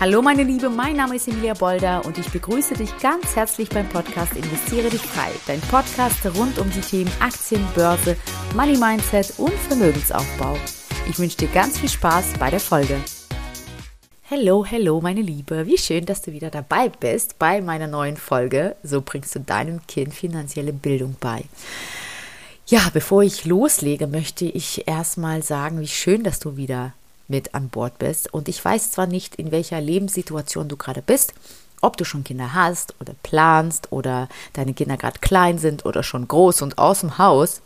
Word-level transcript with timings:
Hallo 0.00 0.22
meine 0.22 0.44
Liebe, 0.44 0.70
mein 0.70 0.96
Name 0.96 1.16
ist 1.16 1.28
Emilia 1.28 1.52
Bolder 1.52 2.02
und 2.06 2.16
ich 2.16 2.26
begrüße 2.30 2.72
dich 2.72 2.88
ganz 3.00 3.36
herzlich 3.36 3.68
beim 3.68 3.86
Podcast 3.86 4.34
Investiere 4.34 4.88
dich 4.88 5.02
frei. 5.02 5.28
Dein 5.46 5.60
Podcast 5.60 6.24
rund 6.38 6.58
um 6.58 6.70
die 6.70 6.80
Themen 6.80 7.12
Aktien, 7.20 7.62
Börse, 7.74 8.16
Money 8.56 8.78
Mindset 8.78 9.34
und 9.36 9.52
Vermögensaufbau. 9.52 10.56
Ich 11.06 11.18
wünsche 11.18 11.36
dir 11.36 11.48
ganz 11.48 11.78
viel 11.78 11.90
Spaß 11.90 12.32
bei 12.38 12.48
der 12.48 12.60
Folge. 12.60 12.96
Hallo, 14.30 14.64
hallo 14.64 15.02
meine 15.02 15.20
Liebe, 15.20 15.66
wie 15.66 15.76
schön, 15.76 16.06
dass 16.06 16.22
du 16.22 16.32
wieder 16.32 16.48
dabei 16.48 16.88
bist 16.88 17.38
bei 17.38 17.60
meiner 17.60 17.86
neuen 17.86 18.16
Folge. 18.16 18.76
So 18.82 19.02
bringst 19.02 19.34
du 19.34 19.40
deinem 19.40 19.86
Kind 19.86 20.14
finanzielle 20.14 20.72
Bildung 20.72 21.16
bei. 21.20 21.44
Ja, 22.64 22.88
bevor 22.90 23.22
ich 23.22 23.44
loslege, 23.44 24.06
möchte 24.06 24.46
ich 24.46 24.88
erstmal 24.88 25.42
sagen, 25.42 25.78
wie 25.78 25.88
schön, 25.88 26.22
dass 26.22 26.38
du 26.38 26.56
wieder 26.56 26.94
mit 27.30 27.54
an 27.54 27.68
Bord 27.68 27.98
bist. 27.98 28.32
Und 28.34 28.48
ich 28.48 28.62
weiß 28.62 28.90
zwar 28.90 29.06
nicht, 29.06 29.36
in 29.36 29.50
welcher 29.50 29.80
Lebenssituation 29.80 30.68
du 30.68 30.76
gerade 30.76 31.02
bist, 31.02 31.32
ob 31.80 31.96
du 31.96 32.04
schon 32.04 32.24
Kinder 32.24 32.52
hast 32.52 32.94
oder 33.00 33.14
planst 33.22 33.90
oder 33.90 34.28
deine 34.52 34.74
Kinder 34.74 34.96
gerade 34.96 35.18
klein 35.20 35.58
sind 35.58 35.86
oder 35.86 36.02
schon 36.02 36.28
groß 36.28 36.60
und 36.62 36.76
aus 36.76 37.00
dem 37.00 37.16
Haus 37.16 37.62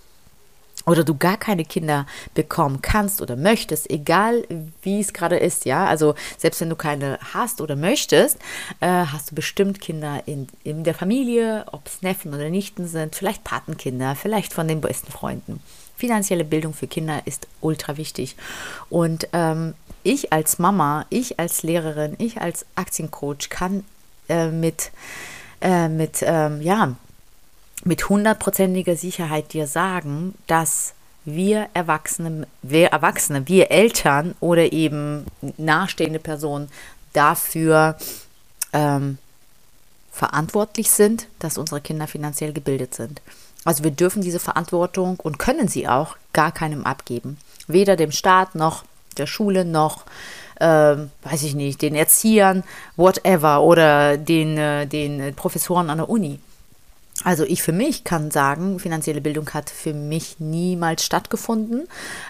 oder 0.87 1.05
du 1.05 1.17
gar 1.17 1.37
keine 1.37 1.65
Kinder 1.65 2.07
bekommen 2.35 2.83
kannst 2.83 3.23
oder 3.23 3.37
möchtest, 3.37 3.91
egal 3.91 4.45
wie 4.83 5.01
es 5.01 5.13
gerade 5.13 5.37
ist, 5.37 5.65
ja, 5.65 5.87
also 5.87 6.15
selbst 6.37 6.61
wenn 6.61 6.69
du 6.69 6.77
keine 6.77 7.19
hast 7.33 7.61
oder 7.61 7.77
möchtest, 7.77 8.39
äh, 8.81 9.07
hast 9.07 9.31
du 9.31 9.35
bestimmt 9.35 9.81
Kinder 9.81 10.23
in, 10.27 10.49
in 10.63 10.85
der 10.85 10.95
Familie, 10.95 11.65
ob 11.73 11.87
es 11.87 12.03
Neffen 12.03 12.35
oder 12.35 12.51
Nichten 12.51 12.87
sind, 12.87 13.15
vielleicht 13.15 13.45
Patenkinder, 13.45 14.15
vielleicht 14.15 14.53
von 14.53 14.69
den 14.69 14.81
besten 14.81 15.11
Freunden 15.11 15.61
finanzielle 15.97 16.45
Bildung 16.45 16.75
für 16.75 16.87
Kinder 16.87 17.23
ist 17.25 17.47
ultra 17.61 17.97
wichtig. 17.97 18.37
Und 18.91 19.29
ähm, 19.33 19.75
ich 20.03 20.33
als 20.33 20.59
Mama, 20.59 21.07
ich 21.11 21.39
als 21.39 21.63
Lehrerin, 21.63 22.15
ich 22.19 22.41
als 22.41 22.67
Aktiencoach 22.75 23.49
kann 23.49 23.85
äh, 24.29 24.49
mit, 24.49 24.91
äh, 25.61 25.89
mit, 25.89 26.23
ähm, 26.23 26.61
ja, 26.61 26.95
mit 27.85 28.09
hundertprozentiger 28.09 28.97
Sicherheit 28.97 29.53
dir 29.53 29.67
sagen, 29.67 30.35
dass 30.47 30.95
wir 31.25 31.69
Erwachsene, 31.75 32.47
wir 32.63 32.89
Erwachsene, 32.89 33.49
wir 33.49 33.71
Eltern 33.71 34.35
oder 34.41 34.73
eben 34.73 35.25
nahestehende 35.57 36.19
Personen 36.19 36.69
dafür 37.13 37.97
ähm, 38.73 39.19
verantwortlich 40.13 40.91
sind, 40.91 41.29
dass 41.39 41.59
unsere 41.59 41.81
Kinder 41.81 42.07
finanziell 42.07 42.53
gebildet 42.53 42.95
sind. 42.95 43.21
Also 43.65 43.85
wir 43.85 43.91
dürfen 43.91 44.23
diese 44.23 44.41
Verantwortung 44.41 45.19
und 45.21 45.39
können 45.39 45.69
sie 45.69 45.89
auch 45.89 46.17
gar 46.33 46.53
keinem 46.53 46.85
abgeben. 46.85 47.39
Weder 47.67 47.97
dem 47.97 48.13
Staat 48.13 48.55
noch 48.55 48.85
der 49.17 49.27
Schule 49.27 49.65
noch, 49.65 50.05
äh, 50.57 50.97
weiß 51.23 51.43
ich 51.45 51.55
nicht, 51.55 51.83
den 51.83 51.95
Erziehern, 51.95 52.63
whatever, 52.97 53.63
oder 53.63 54.17
den, 54.17 54.59
äh, 54.59 54.87
den 54.87 55.35
Professoren 55.35 55.91
an 55.91 55.99
der 55.99 56.09
Uni. 56.09 56.41
Also 57.23 57.45
ich 57.45 57.63
für 57.63 57.73
mich 57.73 58.03
kann 58.03 58.33
sagen, 58.33 58.81
finanzielle 58.81 59.21
Bildung 59.21 59.49
hat 59.55 59.71
für 59.71 59.95
mich 59.95 60.41
niemals 60.41 61.05
stattgefunden 61.05 61.87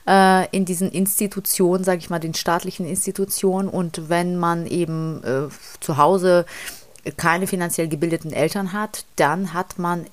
äh, 0.07 0.47
in 0.51 0.67
diesen 0.67 0.91
Institutionen, 0.91 1.85
sage 1.85 1.99
ich 1.99 2.11
mal, 2.11 2.19
den 2.19 2.35
staatlichen 2.35 2.87
Institutionen. 2.87 3.69
Und 3.69 4.11
wenn 4.11 4.37
man 4.37 4.67
eben 4.67 5.25
äh, 5.25 5.49
zu 5.81 5.97
Hause 5.97 6.45
keine 7.17 7.47
finanziell 7.47 7.89
gebildeten 7.89 8.33
Eltern 8.33 8.73
hat, 8.73 9.07
dann 9.17 9.55
hat 9.55 9.79
man 9.79 10.07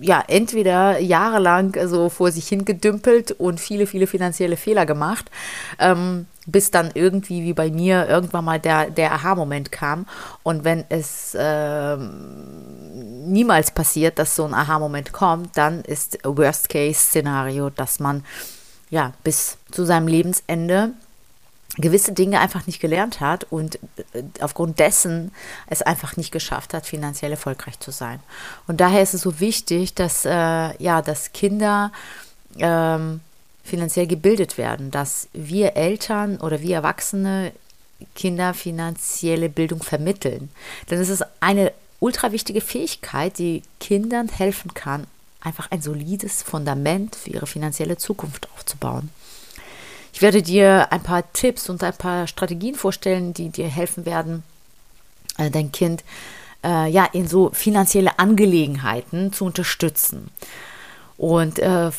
ja, 0.00 0.22
entweder 0.26 0.98
jahrelang 0.98 1.76
so 1.86 2.08
vor 2.08 2.32
sich 2.32 2.48
hingedümpelt 2.48 3.32
und 3.32 3.60
viele, 3.60 3.86
viele 3.86 4.06
finanzielle 4.06 4.56
Fehler 4.56 4.86
gemacht, 4.86 5.30
ähm, 5.78 6.26
bis 6.46 6.70
dann 6.70 6.90
irgendwie, 6.94 7.42
wie 7.42 7.52
bei 7.52 7.70
mir, 7.70 8.08
irgendwann 8.08 8.44
mal 8.44 8.58
der, 8.60 8.90
der 8.90 9.12
Aha-Moment 9.12 9.72
kam. 9.72 10.06
Und 10.42 10.64
wenn 10.64 10.84
es 10.88 11.34
äh, 11.34 11.96
niemals 11.96 13.70
passiert, 13.70 14.18
dass 14.18 14.36
so 14.36 14.44
ein 14.44 14.54
Aha-Moment 14.54 15.12
kommt, 15.12 15.56
dann 15.56 15.82
ist 15.82 16.18
Worst-Case-Szenario, 16.24 17.70
dass 17.70 18.00
man 18.00 18.24
ja 18.90 19.12
bis 19.22 19.58
zu 19.70 19.84
seinem 19.84 20.08
Lebensende 20.08 20.92
gewisse 21.76 22.12
Dinge 22.12 22.40
einfach 22.40 22.66
nicht 22.66 22.80
gelernt 22.80 23.20
hat 23.20 23.44
und 23.50 23.76
äh, 24.12 24.22
aufgrund 24.40 24.78
dessen 24.78 25.32
es 25.66 25.82
einfach 25.82 26.16
nicht 26.16 26.30
geschafft 26.30 26.74
hat, 26.74 26.86
finanziell 26.86 27.32
erfolgreich 27.32 27.80
zu 27.80 27.90
sein. 27.90 28.20
Und 28.66 28.80
daher 28.80 29.02
ist 29.02 29.14
es 29.14 29.22
so 29.22 29.40
wichtig, 29.40 29.94
dass, 29.94 30.24
äh, 30.24 30.30
ja, 30.82 31.02
dass 31.02 31.32
Kinder 31.32 31.90
ähm, 32.58 33.20
finanziell 33.64 34.06
gebildet 34.06 34.58
werden, 34.58 34.90
dass 34.90 35.28
wir 35.32 35.76
Eltern 35.76 36.36
oder 36.36 36.60
wir 36.60 36.76
Erwachsene 36.76 37.52
Kinder 38.14 38.54
finanzielle 38.54 39.48
Bildung 39.48 39.82
vermitteln. 39.82 40.50
Denn 40.90 41.00
es 41.00 41.08
ist 41.08 41.24
eine 41.40 41.72
ultra 42.00 42.32
wichtige 42.32 42.60
Fähigkeit, 42.60 43.38
die 43.38 43.62
Kindern 43.80 44.28
helfen 44.28 44.74
kann, 44.74 45.06
einfach 45.40 45.70
ein 45.70 45.80
solides 45.80 46.42
Fundament 46.42 47.16
für 47.16 47.30
ihre 47.30 47.46
finanzielle 47.46 47.96
Zukunft 47.96 48.48
aufzubauen. 48.54 49.10
Ich 50.14 50.22
werde 50.22 50.42
dir 50.42 50.92
ein 50.92 51.02
paar 51.02 51.32
Tipps 51.32 51.68
und 51.68 51.82
ein 51.82 51.92
paar 51.92 52.28
Strategien 52.28 52.76
vorstellen, 52.76 53.34
die 53.34 53.48
dir 53.48 53.66
helfen 53.66 54.06
werden, 54.06 54.44
äh, 55.38 55.50
dein 55.50 55.72
Kind 55.72 56.04
äh, 56.62 56.88
ja 56.88 57.04
in 57.04 57.26
so 57.26 57.50
finanzielle 57.52 58.16
Angelegenheiten 58.20 59.32
zu 59.32 59.44
unterstützen. 59.44 60.30
Und 61.16 61.58
äh, 61.58 61.90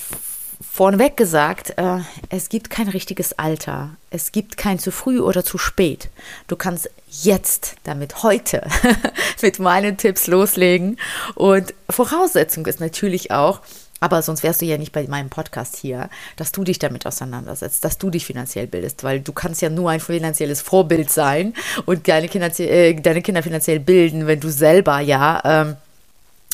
vorneweg 0.62 1.18
gesagt, 1.18 1.78
äh, 1.78 2.00
es 2.30 2.48
gibt 2.48 2.70
kein 2.70 2.88
richtiges 2.88 3.38
Alter. 3.38 3.90
Es 4.12 4.32
gibt 4.32 4.56
kein 4.56 4.80
zu 4.80 4.92
früh 4.92 5.20
oder 5.20 5.44
zu 5.44 5.58
spät. 5.58 6.08
Du 6.48 6.56
kannst 6.56 6.90
jetzt 7.10 7.76
damit 7.84 8.24
heute 8.24 8.66
mit 9.42 9.60
meinen 9.60 9.98
Tipps 9.98 10.28
loslegen. 10.28 10.98
Und 11.34 11.74
Voraussetzung 11.90 12.66
ist 12.66 12.80
natürlich 12.80 13.32
auch, 13.32 13.60
aber 14.00 14.22
sonst 14.22 14.44
wärst 14.44 14.62
du 14.62 14.66
ja 14.66 14.78
nicht 14.78 14.92
bei 14.92 15.08
meinem 15.08 15.30
Podcast 15.30 15.78
hier, 15.78 16.10
dass 16.36 16.52
du 16.52 16.64
dich 16.64 16.80
damit 16.80 17.06
auseinandersetzt, 17.06 17.84
dass 17.86 17.98
du 17.98 18.10
dich 18.10 18.26
finanziell 18.26 18.68
bildest, 18.68 19.04
weil 19.04 19.22
du 19.22 19.32
kannst 19.32 19.62
ja 19.62 19.70
nur 19.70 19.90
ein 19.90 20.00
finanzielles 20.00 20.62
Vorbild 20.62 21.10
sein 21.10 21.54
und 21.86 22.08
deine 22.08 22.28
Kinder, 22.28 22.52
äh, 22.60 22.94
deine 22.94 23.22
Kinder 23.22 23.42
finanziell 23.42 23.80
bilden, 23.80 24.28
wenn 24.28 24.40
du 24.40 24.50
selber 24.50 25.00
ja 25.00 25.42
ähm, 25.46 25.76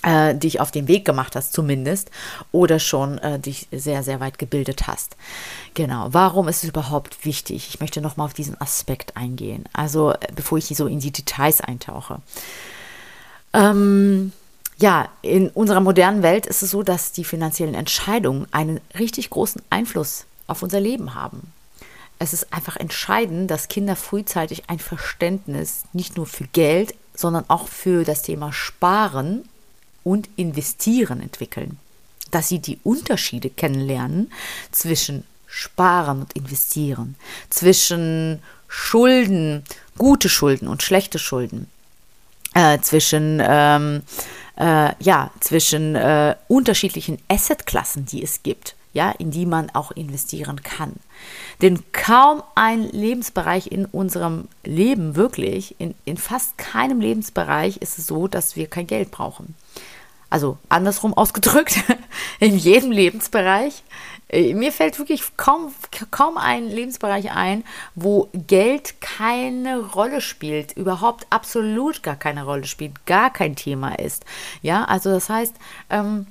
äh, 0.03 0.35
dich 0.35 0.59
auf 0.59 0.71
den 0.71 0.87
Weg 0.87 1.05
gemacht 1.05 1.35
hast 1.35 1.53
zumindest 1.53 2.11
oder 2.51 2.79
schon 2.79 3.17
äh, 3.19 3.39
dich 3.39 3.67
sehr, 3.71 4.03
sehr 4.03 4.19
weit 4.19 4.37
gebildet 4.37 4.87
hast. 4.87 5.15
Genau, 5.73 6.07
warum 6.11 6.47
ist 6.47 6.63
es 6.63 6.69
überhaupt 6.69 7.25
wichtig? 7.25 7.69
Ich 7.69 7.79
möchte 7.79 8.01
nochmal 8.01 8.25
auf 8.25 8.33
diesen 8.33 8.59
Aspekt 8.59 9.17
eingehen, 9.17 9.65
also 9.73 10.11
äh, 10.11 10.17
bevor 10.35 10.57
ich 10.57 10.65
so 10.65 10.87
in 10.87 10.99
die 10.99 11.11
Details 11.11 11.61
eintauche. 11.61 12.19
Ähm, 13.53 14.31
ja, 14.81 15.09
in 15.21 15.49
unserer 15.49 15.79
modernen 15.79 16.23
Welt 16.23 16.47
ist 16.47 16.63
es 16.63 16.71
so, 16.71 16.81
dass 16.81 17.11
die 17.11 17.23
finanziellen 17.23 17.75
Entscheidungen 17.75 18.47
einen 18.51 18.81
richtig 18.97 19.29
großen 19.29 19.61
Einfluss 19.69 20.25
auf 20.47 20.63
unser 20.63 20.79
Leben 20.79 21.13
haben. 21.13 21.53
Es 22.17 22.33
ist 22.33 22.51
einfach 22.51 22.77
entscheidend, 22.77 23.49
dass 23.49 23.67
Kinder 23.67 23.95
frühzeitig 23.95 24.69
ein 24.69 24.79
Verständnis 24.79 25.83
nicht 25.93 26.17
nur 26.17 26.25
für 26.25 26.45
Geld, 26.45 26.95
sondern 27.15 27.45
auch 27.47 27.67
für 27.67 28.03
das 28.03 28.23
Thema 28.23 28.51
Sparen 28.53 29.43
und 30.03 30.29
Investieren 30.35 31.21
entwickeln. 31.21 31.77
Dass 32.31 32.47
sie 32.47 32.59
die 32.59 32.79
Unterschiede 32.83 33.49
kennenlernen 33.49 34.31
zwischen 34.71 35.25
Sparen 35.47 36.21
und 36.21 36.33
Investieren, 36.33 37.15
zwischen 37.49 38.41
Schulden, 38.67 39.63
gute 39.97 40.29
Schulden 40.29 40.67
und 40.67 40.81
schlechte 40.81 41.19
Schulden, 41.19 41.67
äh, 42.53 42.79
zwischen 42.79 43.41
ähm, 43.43 44.01
äh, 44.61 44.93
ja, 44.99 45.31
zwischen 45.39 45.95
äh, 45.95 46.35
unterschiedlichen 46.47 47.17
Assetklassen, 47.27 48.05
die 48.05 48.23
es 48.23 48.43
gibt, 48.43 48.75
ja, 48.93 49.09
in 49.09 49.31
die 49.31 49.47
man 49.47 49.71
auch 49.71 49.91
investieren 49.91 50.61
kann. 50.61 50.93
Denn 51.63 51.79
kaum 51.91 52.43
ein 52.53 52.83
Lebensbereich 52.83 53.71
in 53.71 53.85
unserem 53.85 54.47
Leben 54.63 55.15
wirklich, 55.15 55.75
in, 55.79 55.95
in 56.05 56.17
fast 56.17 56.59
keinem 56.59 57.01
Lebensbereich 57.01 57.77
ist 57.77 57.97
es 57.97 58.05
so, 58.05 58.27
dass 58.27 58.55
wir 58.55 58.67
kein 58.67 58.85
Geld 58.85 59.09
brauchen. 59.09 59.55
Also 60.29 60.59
andersrum 60.69 61.15
ausgedrückt, 61.15 61.83
in 62.39 62.55
jedem 62.55 62.91
Lebensbereich 62.91 63.83
mir 64.31 64.71
fällt 64.71 64.97
wirklich 64.97 65.23
kaum, 65.35 65.73
kaum 66.09 66.37
ein 66.37 66.67
Lebensbereich 66.67 67.31
ein, 67.31 67.63
wo 67.95 68.29
Geld 68.33 69.01
keine 69.01 69.79
Rolle 69.79 70.21
spielt, 70.21 70.71
überhaupt 70.73 71.27
absolut 71.29 72.01
gar 72.01 72.15
keine 72.15 72.45
Rolle 72.45 72.65
spielt, 72.65 73.05
gar 73.05 73.31
kein 73.31 73.55
Thema 73.55 73.99
ist. 73.99 74.23
Ja, 74.61 74.85
also 74.85 75.11
das 75.11 75.29
heißt, 75.29 75.55
ähm, 75.89 76.27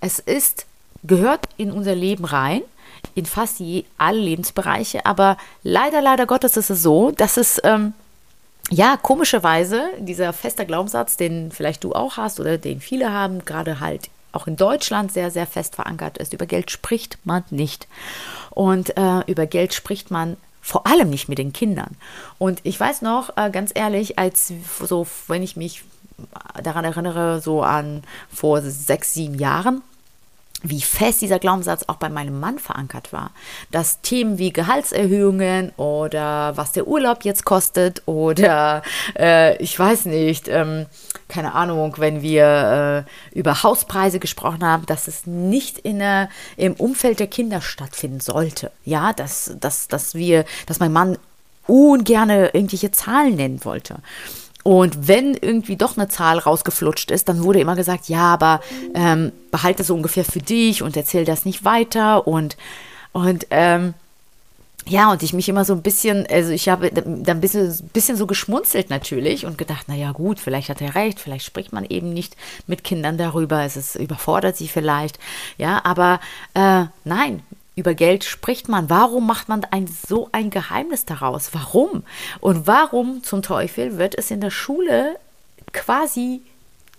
es 0.00 0.18
ist, 0.18 0.66
gehört 1.04 1.48
in 1.56 1.70
unser 1.70 1.94
Leben 1.94 2.24
rein, 2.24 2.62
in 3.14 3.26
fast 3.26 3.60
je, 3.60 3.84
alle 3.98 4.18
Lebensbereiche, 4.18 5.06
aber 5.06 5.36
leider, 5.62 6.00
leider 6.00 6.26
Gottes 6.26 6.56
ist 6.56 6.70
es 6.70 6.82
so, 6.82 7.12
dass 7.12 7.36
es, 7.36 7.60
ähm, 7.62 7.92
ja, 8.70 8.96
komischerweise, 8.96 9.90
dieser 9.98 10.32
feste 10.32 10.66
Glaubenssatz, 10.66 11.16
den 11.16 11.52
vielleicht 11.52 11.84
du 11.84 11.92
auch 11.92 12.16
hast 12.16 12.40
oder 12.40 12.58
den 12.58 12.80
viele 12.80 13.12
haben, 13.12 13.44
gerade 13.44 13.78
halt 13.78 14.08
auch 14.34 14.46
in 14.46 14.56
Deutschland 14.56 15.12
sehr, 15.12 15.30
sehr 15.30 15.46
fest 15.46 15.74
verankert 15.74 16.18
ist. 16.18 16.32
Über 16.32 16.46
Geld 16.46 16.70
spricht 16.70 17.18
man 17.24 17.44
nicht. 17.50 17.88
Und 18.50 18.96
äh, 18.96 19.20
über 19.26 19.46
Geld 19.46 19.74
spricht 19.74 20.10
man 20.10 20.36
Vor 20.60 20.86
allem 20.86 21.10
nicht 21.10 21.28
mit 21.28 21.36
den 21.36 21.52
Kindern. 21.52 21.96
Und 22.38 22.60
ich 22.62 22.80
weiß 22.80 23.02
noch, 23.02 23.36
äh, 23.36 23.50
ganz 23.50 23.70
ehrlich, 23.74 24.18
als 24.18 24.50
so, 24.80 25.06
wenn 25.28 25.42
ich 25.42 25.56
mich 25.56 25.84
daran 26.62 26.84
erinnere, 26.84 27.40
so 27.40 27.62
an 27.62 28.02
vor 28.32 28.62
sechs, 28.62 29.12
sieben 29.12 29.38
Jahren, 29.38 29.82
wie 30.62 30.80
fest 30.80 31.20
dieser 31.20 31.38
Glaubenssatz 31.38 31.84
auch 31.88 31.96
bei 31.96 32.08
meinem 32.08 32.40
Mann 32.40 32.58
verankert 32.58 33.12
war. 33.12 33.32
Dass 33.70 34.00
Themen 34.00 34.38
wie 34.38 34.52
Gehaltserhöhungen 34.52 35.72
oder 35.76 36.56
was 36.56 36.72
der 36.72 36.86
Urlaub 36.86 37.24
jetzt 37.24 37.44
kostet 37.44 38.02
oder 38.06 38.82
äh, 39.18 39.58
ich 39.58 39.78
weiß 39.78 40.06
nicht, 40.06 40.48
ähm, 40.48 40.86
keine 41.34 41.54
Ahnung, 41.54 41.94
wenn 41.98 42.22
wir 42.22 43.04
äh, 43.34 43.38
über 43.38 43.64
Hauspreise 43.64 44.20
gesprochen 44.20 44.64
haben, 44.64 44.86
dass 44.86 45.08
es 45.08 45.26
nicht 45.26 45.80
in 45.80 45.98
der, 45.98 46.28
im 46.56 46.74
Umfeld 46.74 47.18
der 47.18 47.26
Kinder 47.26 47.60
stattfinden 47.60 48.20
sollte. 48.20 48.70
Ja, 48.84 49.12
dass, 49.12 49.56
dass, 49.58 49.88
dass 49.88 50.14
wir, 50.14 50.44
dass 50.66 50.78
mein 50.78 50.92
Mann 50.92 51.18
ungerne 51.66 52.50
irgendwelche 52.52 52.92
Zahlen 52.92 53.34
nennen 53.34 53.64
wollte. 53.64 53.96
Und 54.62 55.08
wenn 55.08 55.34
irgendwie 55.34 55.76
doch 55.76 55.96
eine 55.96 56.08
Zahl 56.08 56.38
rausgeflutscht 56.38 57.10
ist, 57.10 57.28
dann 57.28 57.42
wurde 57.42 57.60
immer 57.60 57.74
gesagt, 57.74 58.08
ja, 58.08 58.32
aber 58.32 58.60
ähm, 58.94 59.32
behalte 59.50 59.82
es 59.82 59.88
so 59.88 59.94
ungefähr 59.94 60.24
für 60.24 60.38
dich 60.38 60.82
und 60.82 60.96
erzähl 60.96 61.24
das 61.24 61.44
nicht 61.44 61.64
weiter. 61.64 62.28
Und, 62.28 62.56
und 63.12 63.48
ähm, 63.50 63.94
ja, 64.86 65.10
und 65.10 65.22
ich 65.22 65.32
mich 65.32 65.48
immer 65.48 65.64
so 65.64 65.72
ein 65.72 65.82
bisschen, 65.82 66.26
also 66.26 66.50
ich 66.50 66.68
habe 66.68 66.90
dann 66.90 67.24
ein 67.26 67.40
bisschen, 67.40 67.74
bisschen 67.92 68.16
so 68.16 68.26
geschmunzelt 68.26 68.90
natürlich 68.90 69.46
und 69.46 69.56
gedacht, 69.56 69.88
naja 69.88 70.12
gut, 70.12 70.38
vielleicht 70.38 70.68
hat 70.68 70.82
er 70.82 70.94
recht, 70.94 71.20
vielleicht 71.20 71.46
spricht 71.46 71.72
man 71.72 71.84
eben 71.84 72.12
nicht 72.12 72.36
mit 72.66 72.84
Kindern 72.84 73.16
darüber, 73.16 73.62
es 73.62 73.76
ist, 73.76 73.94
überfordert 73.96 74.56
sie 74.56 74.68
vielleicht. 74.68 75.18
Ja, 75.56 75.82
aber 75.84 76.20
äh, 76.52 76.84
nein, 77.04 77.42
über 77.76 77.94
Geld 77.94 78.24
spricht 78.24 78.68
man? 78.68 78.90
Warum 78.90 79.26
macht 79.26 79.48
man 79.48 79.64
ein, 79.70 79.86
so 79.86 80.28
ein 80.32 80.50
Geheimnis 80.50 81.06
daraus? 81.06 81.50
Warum? 81.52 82.04
Und 82.40 82.66
warum 82.66 83.22
zum 83.22 83.42
Teufel 83.42 83.98
wird 83.98 84.16
es 84.16 84.30
in 84.30 84.40
der 84.40 84.50
Schule 84.50 85.16
quasi 85.72 86.42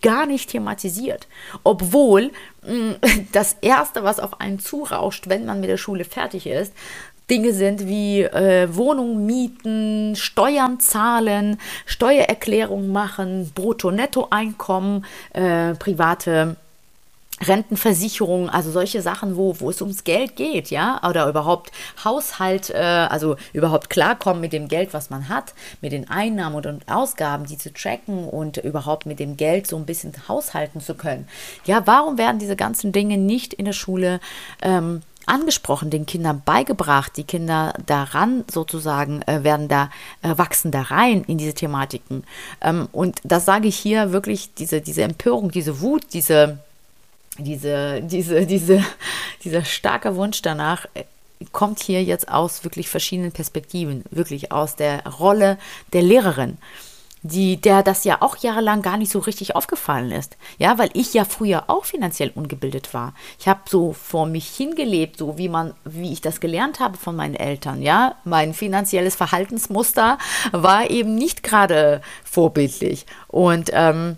gar 0.01 0.25
nicht 0.25 0.49
thematisiert? 0.49 1.27
Obwohl 1.63 2.31
mh, 2.63 2.73
mm, 2.73 2.95
das 3.31 3.57
Erste, 3.61 4.03
was 4.03 4.19
auf 4.19 4.41
einen 4.41 4.59
zurauscht, 4.59 5.29
wenn 5.29 5.45
man 5.45 5.61
mit 5.61 5.69
der 5.69 5.77
Schule 5.77 6.03
fertig 6.03 6.47
ist, 6.47 6.73
Dinge 7.29 7.53
sind 7.53 7.87
wie 7.87 8.21
äh, 8.21 8.67
Wohnung 8.75 9.25
mieten, 9.25 10.15
Steuern 10.15 10.79
zahlen, 10.79 11.57
Steuererklärung 11.85 12.91
machen, 12.91 13.51
Brutto-Netto-Einkommen, 13.55 15.05
äh, 15.33 15.73
private 15.75 16.55
Rentenversicherung, 17.41 18.49
also 18.49 18.71
solche 18.71 19.01
Sachen, 19.01 19.35
wo, 19.35 19.59
wo 19.59 19.69
es 19.69 19.81
ums 19.81 20.05
Geld 20.05 20.37
geht, 20.37 20.69
ja, 20.69 21.01
oder 21.07 21.27
überhaupt 21.27 21.71
Haushalt, 22.03 22.69
äh, 22.69 22.77
also 22.77 23.35
überhaupt 23.51 23.89
klarkommen 23.89 24.39
mit 24.39 24.53
dem 24.53 24.69
Geld, 24.69 24.93
was 24.93 25.09
man 25.09 25.27
hat, 25.27 25.53
mit 25.81 25.91
den 25.91 26.09
Einnahmen 26.09 26.55
und 26.55 26.87
Ausgaben, 26.87 27.45
die 27.45 27.57
zu 27.57 27.73
tracken 27.73 28.29
und 28.29 28.57
überhaupt 28.57 29.05
mit 29.05 29.19
dem 29.19 29.35
Geld 29.35 29.67
so 29.67 29.75
ein 29.75 29.85
bisschen 29.85 30.13
haushalten 30.29 30.79
zu 30.79 30.95
können. 30.95 31.27
Ja, 31.65 31.85
warum 31.85 32.17
werden 32.17 32.39
diese 32.39 32.55
ganzen 32.55 32.93
Dinge 32.93 33.17
nicht 33.17 33.53
in 33.53 33.65
der 33.65 33.73
Schule 33.73 34.21
ähm, 34.61 35.01
angesprochen, 35.25 35.89
den 35.89 36.05
Kindern 36.05 36.41
beigebracht, 36.43 37.17
die 37.17 37.23
Kinder 37.23 37.73
daran 37.85 38.43
sozusagen 38.51 39.21
äh, 39.23 39.43
werden 39.43 39.67
da, 39.67 39.89
äh, 40.21 40.37
wachsen 40.37 40.71
da 40.71 40.83
rein 40.83 41.23
in 41.23 41.37
diese 41.37 41.53
Thematiken. 41.53 42.23
Ähm, 42.61 42.87
und 42.91 43.19
das 43.23 43.45
sage 43.45 43.67
ich 43.67 43.77
hier 43.77 44.11
wirklich, 44.11 44.53
diese, 44.53 44.81
diese 44.81 45.03
Empörung, 45.03 45.51
diese 45.51 45.81
Wut, 45.81 46.13
diese 46.13 46.59
diese, 47.37 48.01
diese, 48.01 48.45
diese, 48.45 48.83
dieser 49.43 49.65
starke 49.65 50.15
Wunsch 50.15 50.41
danach 50.41 50.85
äh, 50.93 51.03
kommt 51.51 51.81
hier 51.81 52.03
jetzt 52.03 52.29
aus 52.29 52.63
wirklich 52.63 52.89
verschiedenen 52.89 53.31
Perspektiven, 53.31 54.03
wirklich 54.09 54.51
aus 54.51 54.75
der 54.75 55.05
Rolle 55.05 55.57
der 55.93 56.01
Lehrerin, 56.01 56.57
die, 57.25 57.57
der 57.57 57.81
das 57.81 58.03
ja 58.03 58.21
auch 58.21 58.37
jahrelang 58.37 58.83
gar 58.83 58.97
nicht 58.97 59.11
so 59.11 59.17
richtig 59.17 59.55
aufgefallen 59.55 60.11
ist. 60.11 60.37
Ja, 60.59 60.77
weil 60.77 60.91
ich 60.93 61.13
ja 61.15 61.25
früher 61.25 61.63
auch 61.67 61.85
finanziell 61.85 62.31
ungebildet 62.35 62.93
war. 62.93 63.15
Ich 63.39 63.47
habe 63.47 63.61
so 63.67 63.93
vor 63.93 64.27
mich 64.27 64.47
hingelebt, 64.47 65.17
so 65.17 65.35
wie 65.37 65.49
man, 65.49 65.73
wie 65.85 66.13
ich 66.13 66.21
das 66.21 66.39
gelernt 66.39 66.79
habe 66.79 66.97
von 66.97 67.15
meinen 67.15 67.35
Eltern. 67.35 67.81
Ja, 67.81 68.15
mein 68.25 68.53
finanzielles 68.53 69.15
Verhaltensmuster 69.15 70.19
war 70.51 70.91
eben 70.91 71.15
nicht 71.15 71.41
gerade 71.41 72.01
vorbildlich. 72.23 73.07
Und 73.27 73.71
ähm, 73.73 74.17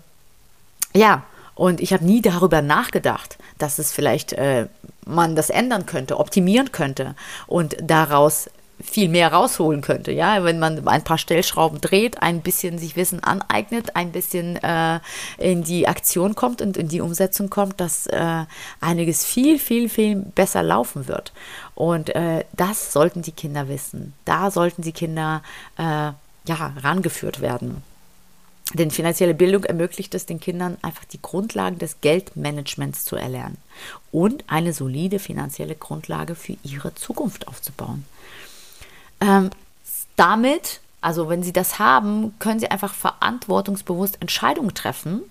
ja, 0.94 1.22
und 1.54 1.80
ich 1.80 1.94
habe 1.94 2.04
nie 2.04 2.20
darüber 2.20 2.60
nachgedacht, 2.60 3.38
dass 3.56 3.78
es 3.78 3.90
vielleicht 3.90 4.34
äh, 4.34 4.66
man 5.06 5.34
das 5.34 5.48
ändern 5.48 5.86
könnte, 5.86 6.18
optimieren 6.18 6.72
könnte 6.72 7.14
und 7.46 7.74
daraus 7.80 8.50
viel 8.80 9.08
mehr 9.08 9.32
rausholen 9.32 9.80
könnte. 9.80 10.12
Ja, 10.12 10.44
wenn 10.44 10.58
man 10.58 10.86
ein 10.86 11.04
paar 11.04 11.18
Stellschrauben 11.18 11.80
dreht, 11.80 12.22
ein 12.22 12.42
bisschen 12.42 12.78
sich 12.78 12.96
Wissen 12.96 13.22
aneignet, 13.22 13.96
ein 13.96 14.12
bisschen 14.12 14.56
äh, 14.56 15.00
in 15.38 15.64
die 15.64 15.88
Aktion 15.88 16.34
kommt 16.34 16.62
und 16.62 16.76
in 16.76 16.88
die 16.88 17.00
Umsetzung 17.00 17.50
kommt, 17.50 17.80
dass 17.80 18.06
äh, 18.06 18.44
einiges 18.80 19.24
viel, 19.24 19.58
viel, 19.58 19.88
viel 19.88 20.16
besser 20.16 20.62
laufen 20.62 21.08
wird. 21.08 21.32
Und 21.74 22.14
äh, 22.14 22.44
das 22.56 22.92
sollten 22.92 23.22
die 23.22 23.32
Kinder 23.32 23.68
wissen. 23.68 24.14
Da 24.24 24.50
sollten 24.50 24.82
die 24.82 24.92
Kinder 24.92 25.42
äh, 25.76 25.82
ja 25.82 26.72
rangeführt 26.82 27.40
werden. 27.40 27.82
Denn 28.74 28.90
finanzielle 28.90 29.34
Bildung 29.34 29.64
ermöglicht 29.64 30.14
es 30.14 30.26
den 30.26 30.40
Kindern 30.40 30.76
einfach 30.82 31.04
die 31.04 31.22
Grundlagen 31.22 31.78
des 31.78 32.02
Geldmanagements 32.02 33.06
zu 33.06 33.16
erlernen 33.16 33.56
und 34.12 34.44
eine 34.46 34.74
solide 34.74 35.18
finanzielle 35.18 35.74
Grundlage 35.74 36.34
für 36.34 36.56
ihre 36.62 36.94
Zukunft 36.94 37.48
aufzubauen. 37.48 38.04
Ähm, 39.20 39.50
damit, 40.16 40.80
also 41.00 41.28
wenn 41.28 41.42
sie 41.42 41.52
das 41.52 41.78
haben, 41.78 42.34
können 42.38 42.60
sie 42.60 42.70
einfach 42.70 42.94
verantwortungsbewusst 42.94 44.20
Entscheidungen 44.20 44.74
treffen 44.74 45.22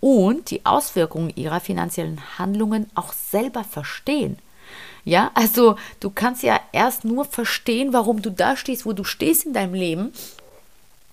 und 0.00 0.50
die 0.50 0.64
Auswirkungen 0.66 1.32
ihrer 1.34 1.60
finanziellen 1.60 2.20
Handlungen 2.38 2.90
auch 2.94 3.12
selber 3.12 3.64
verstehen. 3.64 4.38
Ja, 5.04 5.30
also 5.34 5.76
du 6.00 6.10
kannst 6.10 6.42
ja 6.42 6.60
erst 6.72 7.04
nur 7.04 7.24
verstehen, 7.24 7.92
warum 7.92 8.20
du 8.20 8.30
da 8.30 8.56
stehst, 8.56 8.84
wo 8.84 8.92
du 8.92 9.04
stehst 9.04 9.46
in 9.46 9.54
deinem 9.54 9.74
Leben, 9.74 10.12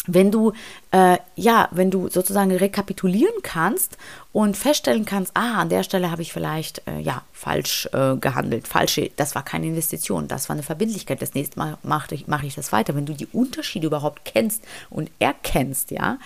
wenn 0.07 0.31
du 0.31 0.53
äh, 0.91 1.17
ja, 1.35 1.67
wenn 1.71 1.91
du 1.91 2.09
sozusagen 2.09 2.51
rekapitulieren 2.51 3.41
kannst 3.43 3.97
und 4.31 4.57
feststellen 4.57 5.05
kannst, 5.05 5.31
ah, 5.35 5.61
an 5.61 5.69
der 5.69 5.83
Stelle 5.83 6.11
habe 6.11 6.21
ich 6.21 6.31
vielleicht 6.31 6.81
äh, 6.87 6.99
ja 6.99 7.23
falsch 7.33 7.89
äh, 7.93 8.15
gehandelt, 8.15 8.67
falsche, 8.67 9.11
das 9.15 9.35
war 9.35 9.43
keine 9.43 9.67
Investition, 9.67 10.27
das 10.27 10.49
war 10.49 10.55
eine 10.55 10.63
Verbindlichkeit. 10.63 11.21
Das 11.21 11.33
nächste 11.33 11.59
Mal 11.59 11.77
mache 11.83 12.15
ich, 12.15 12.27
mach 12.27 12.43
ich 12.43 12.55
das 12.55 12.71
weiter. 12.71 12.95
Wenn 12.95 13.05
du 13.05 13.13
die 13.13 13.27
Unterschiede 13.27 13.87
überhaupt 13.87 14.25
kennst 14.25 14.63
und 14.89 15.11
erkennst, 15.19 15.91
ja. 15.91 16.17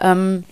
Ähm, 0.00 0.44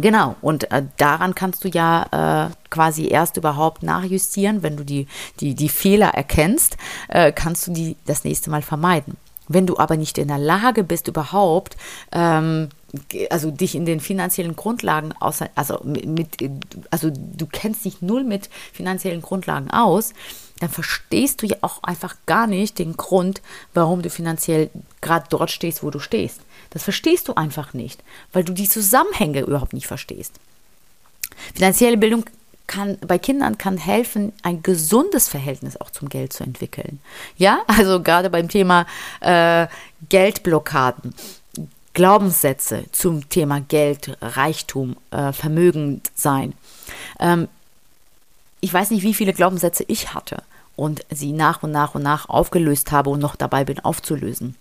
Genau, 0.00 0.36
und 0.42 0.70
äh, 0.70 0.84
daran 0.96 1.34
kannst 1.34 1.64
du 1.64 1.68
ja 1.68 2.46
äh, 2.46 2.50
quasi 2.70 3.08
erst 3.08 3.36
überhaupt 3.36 3.82
nachjustieren, 3.82 4.62
wenn 4.62 4.76
du 4.76 4.84
die, 4.84 5.08
die, 5.40 5.56
die 5.56 5.68
Fehler 5.68 6.10
erkennst, 6.10 6.76
äh, 7.08 7.32
kannst 7.32 7.66
du 7.66 7.72
die 7.72 7.96
das 8.06 8.22
nächste 8.22 8.48
Mal 8.48 8.62
vermeiden. 8.62 9.16
Wenn 9.48 9.66
du 9.66 9.78
aber 9.78 9.96
nicht 9.96 10.18
in 10.18 10.28
der 10.28 10.38
Lage 10.38 10.84
bist, 10.84 11.08
überhaupt, 11.08 11.76
ähm, 12.12 12.68
also 13.30 13.50
dich 13.50 13.74
in 13.74 13.84
den 13.84 14.00
finanziellen 14.00 14.56
Grundlagen 14.56 15.12
aus, 15.20 15.40
also 15.54 15.80
mit, 15.84 16.36
also 16.90 17.10
du 17.10 17.46
kennst 17.46 17.84
dich 17.84 18.00
null 18.00 18.24
mit 18.24 18.48
finanziellen 18.72 19.22
Grundlagen 19.22 19.70
aus, 19.70 20.14
dann 20.60 20.70
verstehst 20.70 21.42
du 21.42 21.46
ja 21.46 21.56
auch 21.60 21.82
einfach 21.82 22.16
gar 22.26 22.46
nicht 22.46 22.78
den 22.78 22.96
Grund, 22.96 23.42
warum 23.74 24.02
du 24.02 24.10
finanziell 24.10 24.70
gerade 25.00 25.26
dort 25.28 25.50
stehst, 25.50 25.82
wo 25.82 25.90
du 25.90 25.98
stehst. 25.98 26.40
Das 26.70 26.82
verstehst 26.82 27.28
du 27.28 27.34
einfach 27.34 27.74
nicht, 27.74 28.02
weil 28.32 28.44
du 28.44 28.52
die 28.52 28.68
Zusammenhänge 28.68 29.40
überhaupt 29.40 29.72
nicht 29.72 29.86
verstehst. 29.86 30.34
Finanzielle 31.54 31.96
Bildung 31.96 32.24
kann, 32.68 32.98
bei 33.00 33.18
Kindern 33.18 33.58
kann 33.58 33.76
helfen, 33.76 34.32
ein 34.42 34.62
gesundes 34.62 35.28
Verhältnis 35.28 35.76
auch 35.80 35.90
zum 35.90 36.08
Geld 36.08 36.32
zu 36.32 36.44
entwickeln. 36.44 37.00
Ja, 37.36 37.62
also 37.66 38.00
gerade 38.00 38.30
beim 38.30 38.48
Thema 38.48 38.86
äh, 39.20 39.66
Geldblockaden. 40.08 41.14
Glaubenssätze 41.94 42.84
zum 42.92 43.28
Thema 43.28 43.60
Geld, 43.60 44.16
Reichtum, 44.22 44.96
äh, 45.10 45.32
Vermögend 45.32 46.12
sein. 46.14 46.54
Ähm, 47.18 47.48
ich 48.60 48.72
weiß 48.72 48.90
nicht, 48.90 49.02
wie 49.02 49.14
viele 49.14 49.32
Glaubenssätze 49.32 49.84
ich 49.88 50.14
hatte 50.14 50.42
und 50.76 51.04
sie 51.10 51.32
nach 51.32 51.64
und 51.64 51.72
nach 51.72 51.96
und 51.96 52.02
nach 52.02 52.28
aufgelöst 52.28 52.92
habe 52.92 53.10
und 53.10 53.18
noch 53.18 53.34
dabei 53.34 53.64
bin 53.64 53.80
aufzulösen. 53.80 54.54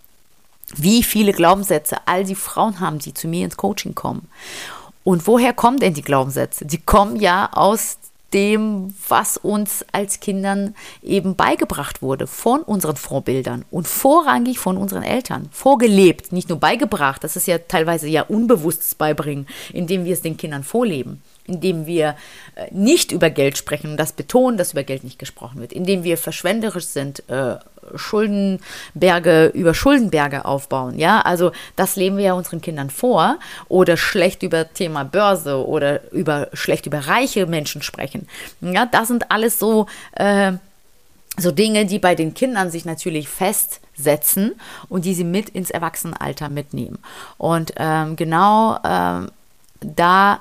Wie 0.75 1.03
viele 1.03 1.31
Glaubenssätze 1.31 1.97
all 2.05 2.23
die 2.23 2.35
Frauen 2.35 2.79
haben, 2.79 2.97
die 2.97 3.13
zu 3.13 3.27
mir 3.27 3.45
ins 3.45 3.55
Coaching 3.55 3.93
kommen. 3.93 4.27
Und 5.07 5.25
woher 5.25 5.53
kommen 5.53 5.79
denn 5.79 5.93
die 5.93 6.01
Glaubenssätze? 6.01 6.65
Die 6.65 6.81
kommen 6.81 7.15
ja 7.15 7.49
aus 7.53 7.97
dem, 8.33 8.93
was 9.07 9.37
uns 9.37 9.85
als 9.93 10.19
Kindern 10.19 10.75
eben 11.01 11.37
beigebracht 11.37 12.01
wurde 12.01 12.27
von 12.27 12.59
unseren 12.59 12.97
Vorbildern 12.97 13.63
und 13.71 13.87
vorrangig 13.87 14.59
von 14.59 14.75
unseren 14.75 15.03
Eltern. 15.03 15.47
Vorgelebt, 15.53 16.33
nicht 16.33 16.49
nur 16.49 16.59
beigebracht, 16.59 17.23
das 17.23 17.37
ist 17.37 17.47
ja 17.47 17.57
teilweise 17.57 18.09
ja 18.09 18.23
unbewusstes 18.23 18.95
Beibringen, 18.95 19.47
indem 19.71 20.03
wir 20.03 20.11
es 20.11 20.23
den 20.23 20.35
Kindern 20.35 20.65
vorleben, 20.65 21.21
indem 21.45 21.85
wir 21.85 22.17
äh, 22.55 22.67
nicht 22.71 23.13
über 23.13 23.29
Geld 23.29 23.57
sprechen 23.57 23.91
und 23.91 23.97
das 23.97 24.11
betonen, 24.11 24.57
dass 24.57 24.73
über 24.73 24.83
Geld 24.83 25.05
nicht 25.05 25.19
gesprochen 25.19 25.61
wird, 25.61 25.71
indem 25.71 26.03
wir 26.03 26.17
verschwenderisch 26.17 26.87
sind, 26.87 27.23
äh, 27.29 27.55
Schuldenberge 27.95 29.47
über 29.47 29.73
Schuldenberge 29.73 30.45
aufbauen. 30.45 30.97
Ja, 30.97 31.21
also 31.21 31.51
das 31.75 31.95
leben 31.95 32.17
wir 32.17 32.25
ja 32.25 32.33
unseren 32.33 32.61
Kindern 32.61 32.89
vor 32.89 33.37
oder 33.67 33.97
schlecht 33.97 34.43
über 34.43 34.73
Thema 34.73 35.03
Börse 35.03 35.65
oder 35.65 36.11
über 36.11 36.49
schlecht 36.53 36.85
über 36.85 37.07
reiche 37.07 37.45
Menschen 37.45 37.81
sprechen. 37.81 38.27
Ja, 38.61 38.85
das 38.85 39.07
sind 39.07 39.31
alles 39.31 39.59
so 39.59 39.87
äh, 40.13 40.53
so 41.39 41.51
Dinge, 41.51 41.85
die 41.85 41.99
bei 41.99 42.15
den 42.15 42.33
Kindern 42.33 42.71
sich 42.71 42.83
natürlich 42.83 43.29
festsetzen 43.29 44.55
und 44.89 45.05
die 45.05 45.13
sie 45.13 45.23
mit 45.23 45.49
ins 45.49 45.69
Erwachsenenalter 45.69 46.49
mitnehmen. 46.49 46.97
Und 47.37 47.73
ähm, 47.77 48.15
genau 48.15 48.79
ähm, 48.83 49.29
da 49.79 50.39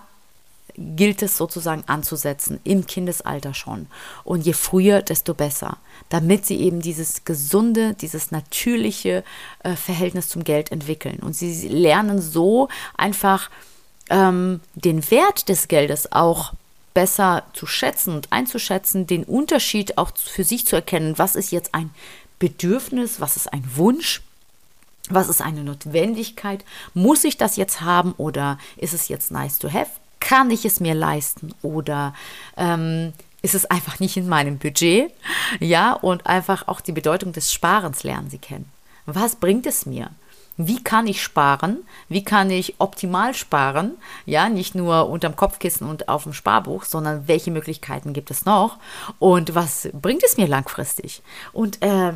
gilt 0.79 1.23
es 1.23 1.37
sozusagen 1.37 1.85
anzusetzen, 1.87 2.61
im 2.65 2.87
Kindesalter 2.87 3.55
schon. 3.55 3.87
Und 4.25 4.45
je 4.45 4.53
früher, 4.53 5.03
desto 5.03 5.35
besser, 5.35 5.79
damit 6.08 6.46
sie 6.46 6.60
eben 6.60 6.80
dieses 6.80 7.25
gesunde, 7.25 7.94
dieses 7.94 8.30
natürliche 8.30 9.25
äh, 9.62 9.75
Verhältnis 9.75 10.28
zum 10.28 10.44
Geld 10.44 10.70
entwickeln. 10.72 11.18
Und 11.20 11.34
sie 11.34 11.68
lernen 11.68 12.20
so 12.20 12.68
einfach 12.96 13.50
ähm, 14.10 14.60
den 14.75 15.10
Wert 15.10 15.48
des 15.48 15.68
Geldes 15.68 16.12
auch 16.12 16.52
besser 16.94 17.42
zu 17.52 17.66
schätzen 17.66 18.14
und 18.14 18.32
einzuschätzen, 18.32 19.06
den 19.06 19.25
Unterschied 19.25 19.98
auch 19.98 20.10
für 20.16 20.44
sich 20.44 20.66
zu 20.66 20.76
erkennen, 20.76 21.18
was 21.18 21.36
ist 21.36 21.52
jetzt 21.52 21.75
ein 21.75 21.90
Bedürfnis, 22.38 23.20
was 23.20 23.36
ist 23.36 23.52
ein 23.52 23.64
Wunsch, 23.75 24.22
was 25.10 25.28
ist 25.28 25.40
eine 25.40 25.62
Notwendigkeit, 25.62 26.64
muss 26.94 27.25
ich 27.25 27.36
das 27.36 27.56
jetzt 27.56 27.80
haben 27.80 28.12
oder 28.16 28.58
ist 28.76 28.94
es 28.94 29.08
jetzt 29.08 29.30
nice 29.30 29.58
to 29.58 29.72
have, 29.72 29.90
kann 30.20 30.50
ich 30.50 30.64
es 30.64 30.80
mir 30.80 30.94
leisten 30.94 31.54
oder 31.62 32.14
ähm, 32.56 33.12
ist 33.47 33.55
es 33.55 33.65
einfach 33.65 34.00
nicht 34.00 34.17
in 34.17 34.29
meinem 34.29 34.59
Budget, 34.59 35.12
ja, 35.61 35.93
und 35.93 36.26
einfach 36.26 36.67
auch 36.67 36.81
die 36.81 36.91
Bedeutung 36.91 37.33
des 37.33 37.53
Sparens 37.53 38.03
lernen 38.03 38.29
sie 38.29 38.38
kennen. 38.38 38.71
Was 39.07 39.37
bringt 39.37 39.67
es 39.67 39.87
mir? 39.87 40.11
wie 40.57 40.83
kann 40.83 41.07
ich 41.07 41.23
sparen, 41.23 41.85
wie 42.09 42.25
kann 42.25 42.50
ich 42.50 42.76
optimal 42.79 43.35
sparen, 43.35 43.93
ja, 44.25 44.49
nicht 44.49 44.75
nur 44.75 45.09
unterm 45.09 45.37
Kopfkissen 45.37 45.87
und 45.87 46.09
auf 46.09 46.23
dem 46.23 46.33
Sparbuch, 46.33 46.85
sondern 46.85 47.29
welche 47.29 47.50
Möglichkeiten 47.50 48.15
gibt 48.15 48.31
es 48.31 48.47
noch 48.47 48.79
und 49.19 49.55
was 49.55 49.88
bringt 49.93 50.25
es 50.25 50.38
mir 50.38 50.47
langfristig? 50.47 51.23
Und 51.53 51.83
äh, 51.83 52.15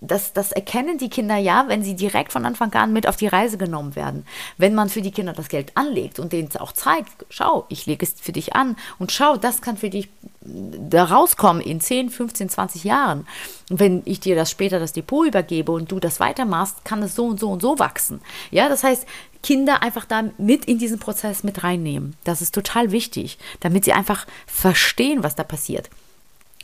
das, 0.00 0.32
das 0.32 0.52
erkennen 0.52 0.98
die 0.98 1.10
Kinder 1.10 1.36
ja, 1.36 1.64
wenn 1.66 1.82
sie 1.82 1.96
direkt 1.96 2.32
von 2.32 2.44
Anfang 2.44 2.72
an 2.74 2.92
mit 2.92 3.08
auf 3.08 3.16
die 3.16 3.26
Reise 3.26 3.58
genommen 3.58 3.96
werden. 3.96 4.24
Wenn 4.56 4.74
man 4.74 4.88
für 4.88 5.02
die 5.02 5.10
Kinder 5.10 5.32
das 5.32 5.48
Geld 5.48 5.72
anlegt 5.74 6.18
und 6.18 6.32
denen 6.32 6.54
auch 6.58 6.72
zeigt, 6.72 7.26
schau, 7.30 7.66
ich 7.68 7.86
lege 7.86 8.06
es 8.06 8.14
für 8.20 8.32
dich 8.32 8.54
an 8.54 8.76
und 8.98 9.10
schau, 9.10 9.36
das 9.36 9.60
kann 9.60 9.76
für 9.76 9.90
dich 9.90 10.08
da 10.40 11.04
rauskommen 11.04 11.60
in 11.60 11.80
10, 11.80 12.10
15, 12.10 12.48
20 12.48 12.84
Jahren. 12.84 13.26
wenn 13.70 14.02
ich 14.04 14.20
dir 14.20 14.36
das 14.36 14.50
später 14.50 14.78
das 14.78 14.92
Depot 14.92 15.26
übergebe 15.26 15.72
und 15.72 15.90
du 15.90 16.00
das 16.00 16.20
weitermachst, 16.20 16.84
kann 16.84 17.02
es 17.02 17.14
so 17.14 17.26
und 17.26 17.40
so 17.40 17.50
und 17.50 17.60
so 17.60 17.78
wachsen. 17.78 18.20
Ja, 18.50 18.68
das 18.68 18.84
heißt, 18.84 19.06
Kinder 19.42 19.82
einfach 19.82 20.04
da 20.04 20.24
mit 20.38 20.64
in 20.64 20.78
diesen 20.78 20.98
Prozess 20.98 21.42
mit 21.42 21.64
reinnehmen. 21.64 22.16
Das 22.24 22.40
ist 22.40 22.54
total 22.54 22.92
wichtig, 22.92 23.38
damit 23.60 23.84
sie 23.84 23.92
einfach 23.92 24.26
verstehen, 24.46 25.22
was 25.22 25.36
da 25.36 25.44
passiert. 25.44 25.90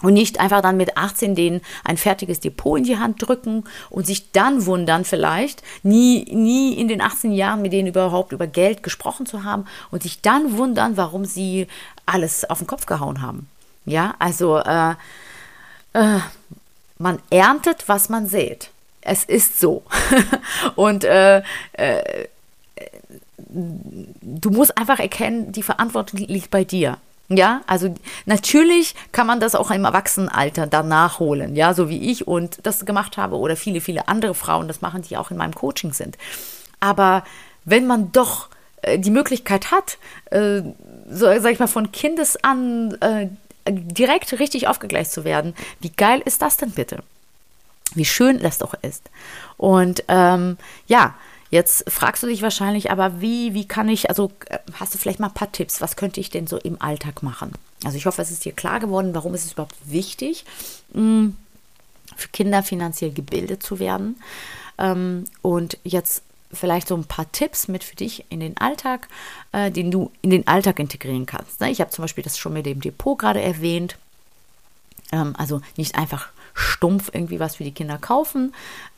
Und 0.03 0.15
nicht 0.15 0.41
einfach 0.41 0.61
dann 0.61 0.77
mit 0.77 0.97
18 0.97 1.35
denen 1.35 1.61
ein 1.85 1.97
fertiges 1.97 2.41
Depot 2.41 2.77
in 2.77 2.85
die 2.85 2.99
Hand 2.99 3.27
drücken 3.27 3.65
und 3.91 4.07
sich 4.07 4.33
dann 4.33 4.67
wundern 4.67 5.05
vielleicht, 5.05 5.63
nie, 5.83 6.25
nie 6.35 6.75
in 6.75 6.89
den 6.89 7.01
18 7.01 7.33
Jahren 7.33 7.63
mit 7.63 7.73
denen 7.73 7.89
überhaupt 7.89 8.33
über 8.33 8.47
Geld 8.47 8.83
gesprochen 8.83 9.25
zu 9.25 9.45
haben 9.45 9.67
und 9.91 10.03
sich 10.03 10.21
dann 10.21 10.59
wundern, 10.59 10.97
warum 10.97 11.25
sie 11.25 11.69
alles 12.07 12.45
auf 12.45 12.59
den 12.59 12.67
Kopf 12.67 12.87
gehauen 12.87 13.23
haben. 13.23 13.49
Ja, 13.87 14.15
also 14.19 14.59
äh, 14.59 14.95
äh, 15.93 16.19
man 16.99 17.19
erntet, 17.31 17.85
was 17.87 18.09
man 18.09 18.27
sät. 18.27 18.71
Es 19.01 19.25
ist 19.25 19.61
so. 19.61 19.83
und 20.75 21.05
äh, 21.05 21.43
äh, 21.75 22.29
du 23.37 24.51
musst 24.51 24.77
einfach 24.77 24.99
erkennen, 24.99 25.53
die 25.53 25.63
Verantwortung 25.63 26.21
liegt 26.21 26.51
bei 26.51 26.65
dir. 26.65 26.99
Ja, 27.28 27.62
also 27.66 27.95
natürlich 28.26 28.95
kann 29.12 29.26
man 29.26 29.40
das 29.40 29.54
auch 29.54 29.71
im 29.71 29.85
Erwachsenenalter 29.85 30.66
dann 30.66 30.88
nachholen, 30.88 31.57
ja, 31.57 31.73
so 31.73 31.88
wie 31.88 32.11
ich 32.11 32.26
und 32.28 32.59
das 32.64 32.85
gemacht 32.85 33.16
habe 33.16 33.38
oder 33.38 33.57
viele, 33.57 33.81
viele 33.81 34.09
andere 34.09 34.35
Frauen 34.35 34.69
das 34.69 34.83
machen, 34.83 35.02
die 35.02 35.16
auch 35.16 35.31
in 35.31 35.38
meinem 35.38 35.54
Coaching 35.54 35.95
sind. 35.95 36.19
Aber 36.81 37.25
wenn 37.64 37.87
man 37.87 38.12
doch 38.12 38.49
äh, 38.83 38.99
die 38.99 39.11
Möglichkeit 39.11 39.71
hat, 39.71 39.97
äh, 40.31 40.61
so 41.09 41.26
sag 41.40 41.52
ich 41.52 41.59
mal, 41.59 41.66
von 41.66 41.93
Kindes 41.93 42.43
an 42.45 42.93
äh, 43.00 43.28
direkt 43.66 44.38
richtig 44.38 44.69
aufgegleist 44.69 45.12
zu 45.12 45.25
werden, 45.25 45.54
wie 45.81 45.90
geil 45.90 46.21
ist 46.25 46.43
das 46.43 46.59
denn 46.59 46.73
bitte? 46.73 47.02
Wie 47.95 48.04
schön 48.04 48.40
das 48.40 48.59
doch 48.59 48.75
ist. 48.83 49.09
Und 49.57 50.04
ähm, 50.09 50.59
ja, 50.87 51.14
Jetzt 51.55 51.89
fragst 51.89 52.21
du 52.21 52.27
dich 52.27 52.43
wahrscheinlich 52.43 52.91
aber, 52.91 53.21
wie, 53.21 53.55
wie 53.55 53.65
kann 53.65 53.89
ich, 53.89 54.09
also 54.09 54.33
äh, 54.47 54.59
hast 54.73 54.93
du 54.93 54.99
vielleicht 54.99 55.21
mal 55.21 55.29
ein 55.29 55.35
paar 55.35 55.53
Tipps, 55.53 55.81
was 55.81 55.95
könnte 55.95 56.19
ich 56.19 56.29
denn 56.29 56.49
so 56.49 56.57
im 56.57 56.83
Alltag 56.83 57.23
machen? 57.23 57.53
Also 57.85 57.97
ich 57.97 58.07
hoffe, 58.07 58.21
es 58.23 58.33
ist 58.33 58.45
dir 58.45 58.53
klar 58.53 58.81
geworden, 58.81 59.15
warum 59.15 59.35
ist 59.35 59.45
es 59.45 59.53
überhaupt 59.53 59.77
wichtig, 59.85 60.45
mm, 60.95 61.29
für 62.17 62.29
Kinder 62.31 62.65
finanziell 62.65 63.13
gebildet 63.13 63.63
zu 63.63 63.79
werden. 63.79 64.17
Ähm, 64.79 65.27
und 65.43 65.79
jetzt 65.85 66.25
vielleicht 66.53 66.89
so 66.89 66.97
ein 66.97 67.05
paar 67.05 67.31
Tipps 67.31 67.69
mit 67.69 67.85
für 67.85 67.95
dich 67.95 68.25
in 68.31 68.41
den 68.41 68.57
Alltag, 68.57 69.07
äh, 69.53 69.71
den 69.71 69.93
du 69.93 70.11
in 70.23 70.31
den 70.31 70.49
Alltag 70.49 70.81
integrieren 70.81 71.25
kannst. 71.25 71.61
Ne? 71.61 71.71
Ich 71.71 71.81
habe 71.81 71.93
zum 71.93 72.03
Beispiel 72.03 72.25
das 72.25 72.37
schon 72.37 72.55
mit 72.55 72.67
dem 72.67 72.81
Depot 72.81 73.17
gerade 73.17 73.41
erwähnt. 73.41 73.97
Ähm, 75.13 75.37
also 75.39 75.61
nicht 75.77 75.95
einfach 75.95 76.31
stumpf 76.53 77.11
irgendwie 77.13 77.39
was 77.39 77.55
für 77.55 77.65
die 77.65 77.71
Kinder 77.71 77.99
kaufen 77.99 78.53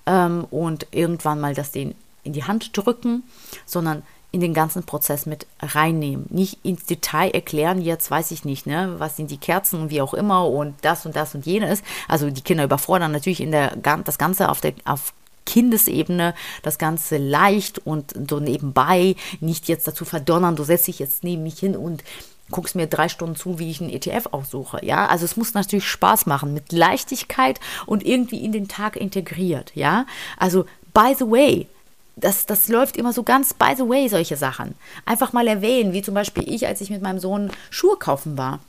ähm, 0.07 0.47
und 0.51 0.87
irgendwann 0.93 1.39
mal 1.39 1.53
das 1.53 1.71
denen 1.71 1.95
in 2.26 2.33
die 2.33 2.45
Hand 2.45 2.76
drücken, 2.76 3.23
sondern 3.64 4.02
in 4.33 4.40
den 4.40 4.52
ganzen 4.52 4.83
Prozess 4.83 5.25
mit 5.25 5.47
reinnehmen. 5.61 6.26
Nicht 6.28 6.59
ins 6.62 6.85
Detail 6.85 7.30
erklären, 7.30 7.80
jetzt 7.80 8.11
weiß 8.11 8.33
ich 8.33 8.45
nicht, 8.45 8.66
ne, 8.66 8.97
was 8.99 9.16
sind 9.16 9.30
die 9.30 9.38
Kerzen 9.38 9.80
und 9.80 9.90
wie 9.90 10.02
auch 10.02 10.12
immer 10.12 10.47
und 10.49 10.75
das 10.83 11.06
und 11.06 11.16
das 11.16 11.35
und 11.35 11.47
jenes. 11.47 11.83
Also 12.06 12.28
die 12.30 12.42
Kinder 12.42 12.64
überfordern 12.64 13.12
natürlich 13.12 13.40
in 13.40 13.50
der, 13.50 13.76
das 13.76 14.18
Ganze 14.18 14.50
auf 14.50 14.61
der, 14.61 14.75
auf 14.85 15.14
Kindesebene 15.47 16.35
das 16.62 16.76
Ganze 16.76 17.16
leicht 17.16 17.78
und 17.87 18.14
so 18.28 18.40
nebenbei, 18.40 19.16
nicht 19.40 19.68
jetzt 19.68 19.87
dazu 19.87 20.04
verdonnern, 20.04 20.56
du 20.56 20.64
setzt 20.64 20.88
dich 20.88 20.99
jetzt 20.99 21.25
neben 21.25 21.45
mich 21.45 21.59
hin 21.59 21.76
und 21.76 22.04
guckst 22.50 22.75
mir 22.75 22.87
drei 22.87 23.09
Stunden 23.09 23.37
zu, 23.37 23.59
wie 23.59 23.71
ich 23.71 23.80
einen 23.80 23.90
ETF 23.90 24.28
aussuche. 24.33 24.85
Ja, 24.85 25.06
also 25.06 25.25
es 25.25 25.37
muss 25.37 25.54
natürlich 25.54 25.87
Spaß 25.87 26.26
machen, 26.26 26.52
mit 26.52 26.73
Leichtigkeit 26.73 27.61
und 27.87 28.04
irgendwie 28.04 28.45
in 28.45 28.52
den 28.52 28.68
Tag 28.68 28.97
integriert. 28.97 29.73
Ja, 29.75 30.06
also 30.37 30.64
by 30.92 31.14
the 31.18 31.25
way, 31.25 31.68
das, 32.16 32.46
das 32.46 32.68
läuft 32.68 32.96
immer 32.96 33.12
so 33.12 33.23
ganz 33.23 33.54
by 33.54 33.75
the 33.76 33.88
way, 33.88 34.08
solche 34.08 34.37
Sachen. 34.37 34.75
Einfach 35.04 35.32
mal 35.32 35.46
erwähnen, 35.46 35.92
wie 35.92 36.02
zum 36.02 36.14
Beispiel 36.14 36.52
ich, 36.52 36.66
als 36.66 36.80
ich 36.80 36.90
mit 36.90 37.02
meinem 37.02 37.18
Sohn 37.18 37.50
Schuhe 37.70 37.96
kaufen 37.96 38.38
war. 38.38 38.61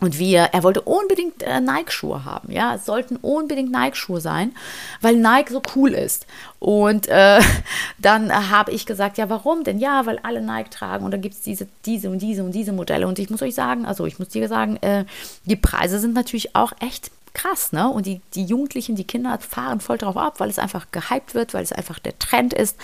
Und 0.00 0.18
wir, 0.18 0.40
er 0.52 0.64
wollte 0.64 0.80
unbedingt 0.80 1.44
äh, 1.44 1.60
Nike-Schuhe 1.60 2.24
haben, 2.24 2.50
ja, 2.50 2.74
es 2.74 2.84
sollten 2.84 3.16
unbedingt 3.16 3.70
Nike-Schuhe 3.70 4.20
sein, 4.20 4.52
weil 5.00 5.16
Nike 5.16 5.52
so 5.52 5.62
cool 5.76 5.92
ist. 5.92 6.26
Und 6.58 7.06
äh, 7.06 7.40
dann 7.98 8.50
habe 8.50 8.72
ich 8.72 8.86
gesagt, 8.86 9.18
ja, 9.18 9.30
warum 9.30 9.62
denn? 9.62 9.78
Ja, 9.78 10.04
weil 10.04 10.18
alle 10.24 10.42
Nike 10.42 10.70
tragen 10.70 11.04
und 11.04 11.12
dann 11.12 11.20
gibt 11.20 11.36
es 11.36 11.42
diese, 11.42 11.68
diese 11.86 12.10
und 12.10 12.18
diese 12.18 12.42
und 12.42 12.50
diese 12.52 12.72
Modelle. 12.72 13.06
Und 13.06 13.20
ich 13.20 13.30
muss 13.30 13.40
euch 13.40 13.54
sagen, 13.54 13.86
also 13.86 14.04
ich 14.04 14.18
muss 14.18 14.28
dir 14.28 14.48
sagen, 14.48 14.78
äh, 14.82 15.04
die 15.44 15.56
Preise 15.56 16.00
sind 16.00 16.14
natürlich 16.14 16.56
auch 16.56 16.72
echt 16.80 17.12
krass, 17.34 17.72
ne? 17.72 17.88
Und 17.88 18.06
die, 18.06 18.20
die 18.34 18.44
Jugendlichen, 18.44 18.96
die 18.96 19.04
Kinder 19.04 19.38
fahren 19.38 19.80
voll 19.80 19.98
drauf 19.98 20.16
ab, 20.16 20.40
weil 20.40 20.48
es 20.48 20.58
einfach 20.58 20.86
gehypt 20.92 21.34
wird, 21.34 21.52
weil 21.52 21.62
es 21.62 21.72
einfach 21.72 21.98
der 21.98 22.18
Trend 22.18 22.54
ist. 22.54 22.76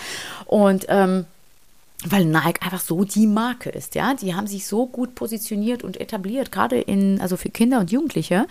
Und 0.45 0.85
ähm, 0.89 1.25
weil 2.03 2.25
Nike 2.25 2.61
einfach 2.63 2.79
so 2.79 3.03
die 3.03 3.27
Marke 3.27 3.69
ist, 3.69 3.95
ja. 3.95 4.13
Die 4.13 4.33
haben 4.33 4.47
sich 4.47 4.65
so 4.65 4.87
gut 4.87 5.13
positioniert 5.15 5.83
und 5.83 5.99
etabliert, 5.99 6.51
gerade 6.51 6.79
in, 6.79 7.21
also 7.21 7.37
für 7.37 7.49
Kinder 7.49 7.79
und 7.79 7.91
Jugendliche, 7.91 8.47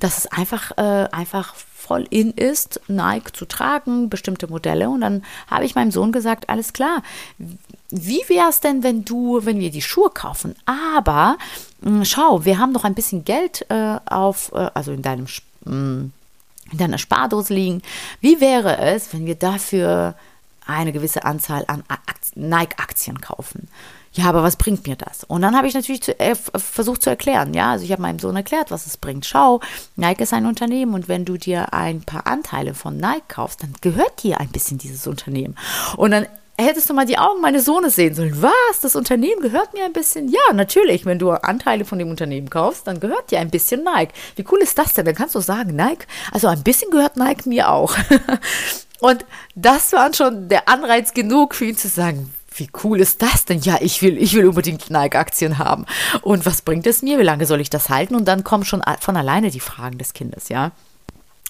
dass 0.00 0.18
es 0.18 0.26
einfach, 0.26 0.72
äh, 0.76 1.08
einfach 1.12 1.54
voll 1.54 2.06
in 2.10 2.32
ist, 2.32 2.80
Nike 2.88 3.32
zu 3.32 3.46
tragen, 3.46 4.10
bestimmte 4.10 4.48
Modelle. 4.48 4.90
Und 4.90 5.02
dann 5.02 5.22
habe 5.46 5.64
ich 5.64 5.76
meinem 5.76 5.92
Sohn 5.92 6.10
gesagt, 6.10 6.48
alles 6.48 6.72
klar, 6.72 7.02
wie 7.90 8.22
wäre 8.28 8.48
es 8.50 8.60
denn, 8.60 8.82
wenn 8.82 9.04
du, 9.04 9.44
wenn 9.44 9.60
wir 9.60 9.70
die 9.70 9.82
Schuhe 9.82 10.10
kaufen, 10.10 10.54
aber 10.66 11.38
hm, 11.82 12.04
schau, 12.04 12.44
wir 12.44 12.58
haben 12.58 12.72
noch 12.72 12.84
ein 12.84 12.94
bisschen 12.94 13.24
Geld 13.24 13.64
äh, 13.70 13.98
auf, 14.06 14.52
äh, 14.52 14.70
also 14.74 14.92
in 14.92 15.02
deinem 15.02 15.26
hm, 15.64 16.12
in 16.70 16.78
deiner 16.78 16.98
Spardose 16.98 17.54
liegen. 17.54 17.82
Wie 18.20 18.40
wäre 18.40 18.78
es, 18.78 19.12
wenn 19.12 19.26
wir 19.26 19.36
dafür 19.36 20.14
eine 20.66 20.92
gewisse 20.92 21.24
Anzahl 21.24 21.64
an 21.66 21.82
Nike-Aktien 22.34 23.20
kaufen? 23.20 23.68
Ja, 24.12 24.28
aber 24.28 24.42
was 24.42 24.56
bringt 24.56 24.86
mir 24.86 24.96
das? 24.96 25.24
Und 25.24 25.42
dann 25.42 25.56
habe 25.56 25.68
ich 25.68 25.74
natürlich 25.74 26.02
zu, 26.02 26.18
äh, 26.18 26.34
versucht 26.34 27.02
zu 27.02 27.10
erklären, 27.10 27.54
ja, 27.54 27.70
also 27.70 27.84
ich 27.84 27.92
habe 27.92 28.02
meinem 28.02 28.18
Sohn 28.18 28.36
erklärt, 28.36 28.70
was 28.70 28.86
es 28.86 28.96
bringt. 28.96 29.26
Schau, 29.26 29.60
Nike 29.96 30.22
ist 30.22 30.32
ein 30.32 30.46
Unternehmen 30.46 30.94
und 30.94 31.08
wenn 31.08 31.24
du 31.24 31.36
dir 31.36 31.72
ein 31.72 32.02
paar 32.02 32.26
Anteile 32.26 32.74
von 32.74 32.96
Nike 32.96 33.28
kaufst, 33.28 33.62
dann 33.62 33.74
gehört 33.80 34.22
dir 34.22 34.40
ein 34.40 34.48
bisschen 34.48 34.78
dieses 34.78 35.06
Unternehmen. 35.06 35.56
Und 35.96 36.10
dann 36.10 36.26
hättest 36.64 36.90
du 36.90 36.94
mal 36.94 37.06
die 37.06 37.18
Augen 37.18 37.40
meines 37.40 37.64
Sohnes 37.64 37.94
sehen 37.94 38.14
sollen. 38.14 38.42
Was? 38.42 38.80
Das 38.82 38.96
Unternehmen 38.96 39.40
gehört 39.40 39.74
mir 39.74 39.84
ein 39.84 39.92
bisschen? 39.92 40.28
Ja, 40.28 40.52
natürlich. 40.52 41.06
Wenn 41.06 41.18
du 41.18 41.30
Anteile 41.30 41.84
von 41.84 41.98
dem 41.98 42.10
Unternehmen 42.10 42.50
kaufst, 42.50 42.86
dann 42.86 43.00
gehört 43.00 43.30
dir 43.30 43.40
ein 43.40 43.50
bisschen 43.50 43.84
Nike. 43.84 44.12
Wie 44.36 44.44
cool 44.50 44.60
ist 44.60 44.78
das 44.78 44.94
denn? 44.94 45.04
Dann 45.04 45.14
kannst 45.14 45.34
du 45.34 45.40
sagen, 45.40 45.76
Nike, 45.76 46.06
also 46.32 46.48
ein 46.48 46.62
bisschen 46.62 46.90
gehört 46.90 47.16
Nike 47.16 47.48
mir 47.48 47.70
auch. 47.70 47.94
Und 49.00 49.24
das 49.54 49.92
war 49.92 50.12
schon 50.12 50.48
der 50.48 50.68
Anreiz 50.68 51.14
genug 51.14 51.54
für 51.54 51.66
ihn 51.66 51.76
zu 51.76 51.88
sagen, 51.88 52.34
wie 52.56 52.68
cool 52.82 53.00
ist 53.00 53.22
das 53.22 53.44
denn? 53.44 53.60
Ja, 53.60 53.76
ich 53.80 54.02
will, 54.02 54.18
ich 54.18 54.34
will 54.34 54.48
unbedingt 54.48 54.90
Nike-Aktien 54.90 55.58
haben. 55.58 55.86
Und 56.22 56.44
was 56.44 56.62
bringt 56.62 56.88
es 56.88 57.02
mir? 57.02 57.18
Wie 57.18 57.24
lange 57.24 57.46
soll 57.46 57.60
ich 57.60 57.70
das 57.70 57.88
halten? 57.88 58.16
Und 58.16 58.26
dann 58.26 58.42
kommen 58.42 58.64
schon 58.64 58.82
von 59.00 59.16
alleine 59.16 59.50
die 59.50 59.60
Fragen 59.60 59.98
des 59.98 60.12
Kindes, 60.12 60.48
ja. 60.48 60.72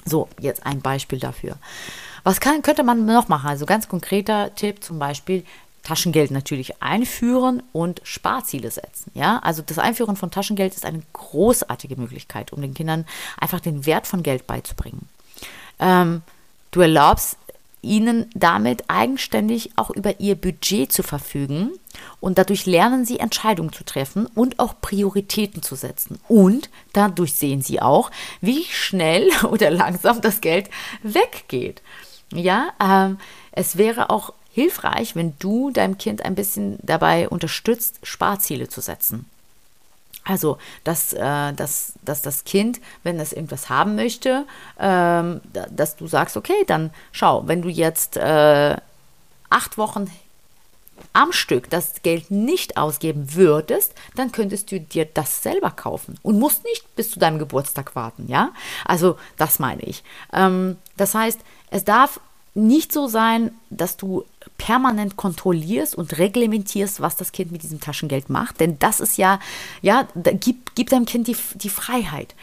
So, 0.04 0.28
jetzt 0.38 0.66
ein 0.66 0.80
Beispiel 0.80 1.18
dafür. 1.18 1.56
Was 2.28 2.40
kann, 2.40 2.60
könnte 2.60 2.82
man 2.82 3.06
noch 3.06 3.28
machen? 3.28 3.48
Also 3.48 3.64
ganz 3.64 3.88
konkreter 3.88 4.54
Tipp 4.54 4.84
zum 4.84 4.98
Beispiel, 4.98 5.44
Taschengeld 5.82 6.30
natürlich 6.30 6.82
einführen 6.82 7.62
und 7.72 8.02
Sparziele 8.04 8.70
setzen. 8.70 9.10
Ja, 9.14 9.38
also 9.38 9.62
das 9.62 9.78
Einführen 9.78 10.14
von 10.14 10.30
Taschengeld 10.30 10.74
ist 10.74 10.84
eine 10.84 11.00
großartige 11.14 11.96
Möglichkeit, 11.96 12.52
um 12.52 12.60
den 12.60 12.74
Kindern 12.74 13.06
einfach 13.40 13.60
den 13.60 13.86
Wert 13.86 14.06
von 14.06 14.22
Geld 14.22 14.46
beizubringen. 14.46 15.08
Ähm, 15.78 16.20
du 16.70 16.82
erlaubst 16.82 17.38
ihnen 17.80 18.28
damit 18.34 18.84
eigenständig 18.88 19.70
auch 19.76 19.88
über 19.88 20.20
ihr 20.20 20.34
Budget 20.34 20.92
zu 20.92 21.02
verfügen 21.02 21.70
und 22.20 22.36
dadurch 22.36 22.66
lernen 22.66 23.06
sie 23.06 23.20
Entscheidungen 23.20 23.72
zu 23.72 23.84
treffen 23.84 24.26
und 24.26 24.58
auch 24.58 24.74
Prioritäten 24.82 25.62
zu 25.62 25.76
setzen. 25.76 26.20
Und 26.28 26.68
dadurch 26.92 27.32
sehen 27.32 27.62
sie 27.62 27.80
auch, 27.80 28.10
wie 28.42 28.64
schnell 28.64 29.30
oder 29.44 29.70
langsam 29.70 30.20
das 30.20 30.42
Geld 30.42 30.68
weggeht. 31.02 31.80
Ja, 32.32 32.72
ähm, 32.80 33.18
es 33.52 33.76
wäre 33.76 34.10
auch 34.10 34.32
hilfreich, 34.52 35.16
wenn 35.16 35.34
du 35.38 35.70
deinem 35.70 35.98
Kind 35.98 36.24
ein 36.24 36.34
bisschen 36.34 36.78
dabei 36.82 37.28
unterstützt, 37.28 38.00
Sparziele 38.02 38.68
zu 38.68 38.80
setzen. 38.80 39.26
Also, 40.24 40.58
dass, 40.84 41.14
äh, 41.14 41.52
dass, 41.54 41.94
dass 42.02 42.20
das 42.20 42.44
Kind, 42.44 42.80
wenn 43.02 43.18
es 43.18 43.32
irgendwas 43.32 43.70
haben 43.70 43.94
möchte, 43.94 44.44
ähm, 44.78 45.40
dass 45.70 45.96
du 45.96 46.06
sagst, 46.06 46.36
okay, 46.36 46.64
dann 46.66 46.90
schau, 47.12 47.46
wenn 47.46 47.62
du 47.62 47.70
jetzt 47.70 48.18
äh, 48.18 48.76
acht 49.48 49.78
Wochen 49.78 50.10
am 51.12 51.32
Stück 51.32 51.70
das 51.70 52.02
Geld 52.02 52.30
nicht 52.30 52.76
ausgeben 52.76 53.34
würdest, 53.34 53.94
dann 54.14 54.32
könntest 54.32 54.70
du 54.72 54.80
dir 54.80 55.04
das 55.04 55.42
selber 55.42 55.70
kaufen 55.70 56.18
und 56.22 56.38
musst 56.38 56.64
nicht 56.64 56.94
bis 56.96 57.10
zu 57.10 57.18
deinem 57.18 57.38
Geburtstag 57.38 57.94
warten, 57.94 58.26
ja? 58.28 58.52
Also, 58.84 59.16
das 59.36 59.58
meine 59.58 59.82
ich. 59.82 60.02
Ähm, 60.32 60.76
das 60.96 61.14
heißt, 61.14 61.40
es 61.70 61.84
darf 61.84 62.20
nicht 62.54 62.92
so 62.92 63.06
sein, 63.06 63.52
dass 63.70 63.96
du 63.96 64.24
permanent 64.58 65.16
kontrollierst 65.16 65.94
und 65.94 66.18
reglementierst, 66.18 67.00
was 67.00 67.16
das 67.16 67.32
Kind 67.32 67.52
mit 67.52 67.62
diesem 67.62 67.80
Taschengeld 67.80 68.28
macht. 68.30 68.60
Denn 68.60 68.78
das 68.78 69.00
ist 69.00 69.16
ja, 69.16 69.38
ja, 69.80 70.08
gib, 70.14 70.74
gib 70.74 70.90
deinem 70.90 71.06
Kind 71.06 71.28
die, 71.28 71.36
die 71.54 71.68
Freiheit. 71.68 72.34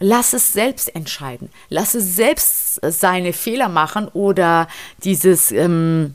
Lass 0.00 0.32
es 0.32 0.52
selbst 0.52 0.94
entscheiden. 0.94 1.50
Lass 1.68 1.94
es 1.94 2.16
selbst 2.16 2.80
seine 2.82 3.32
Fehler 3.32 3.68
machen 3.68 4.08
oder 4.08 4.68
dieses, 5.02 5.50
ähm, 5.50 6.14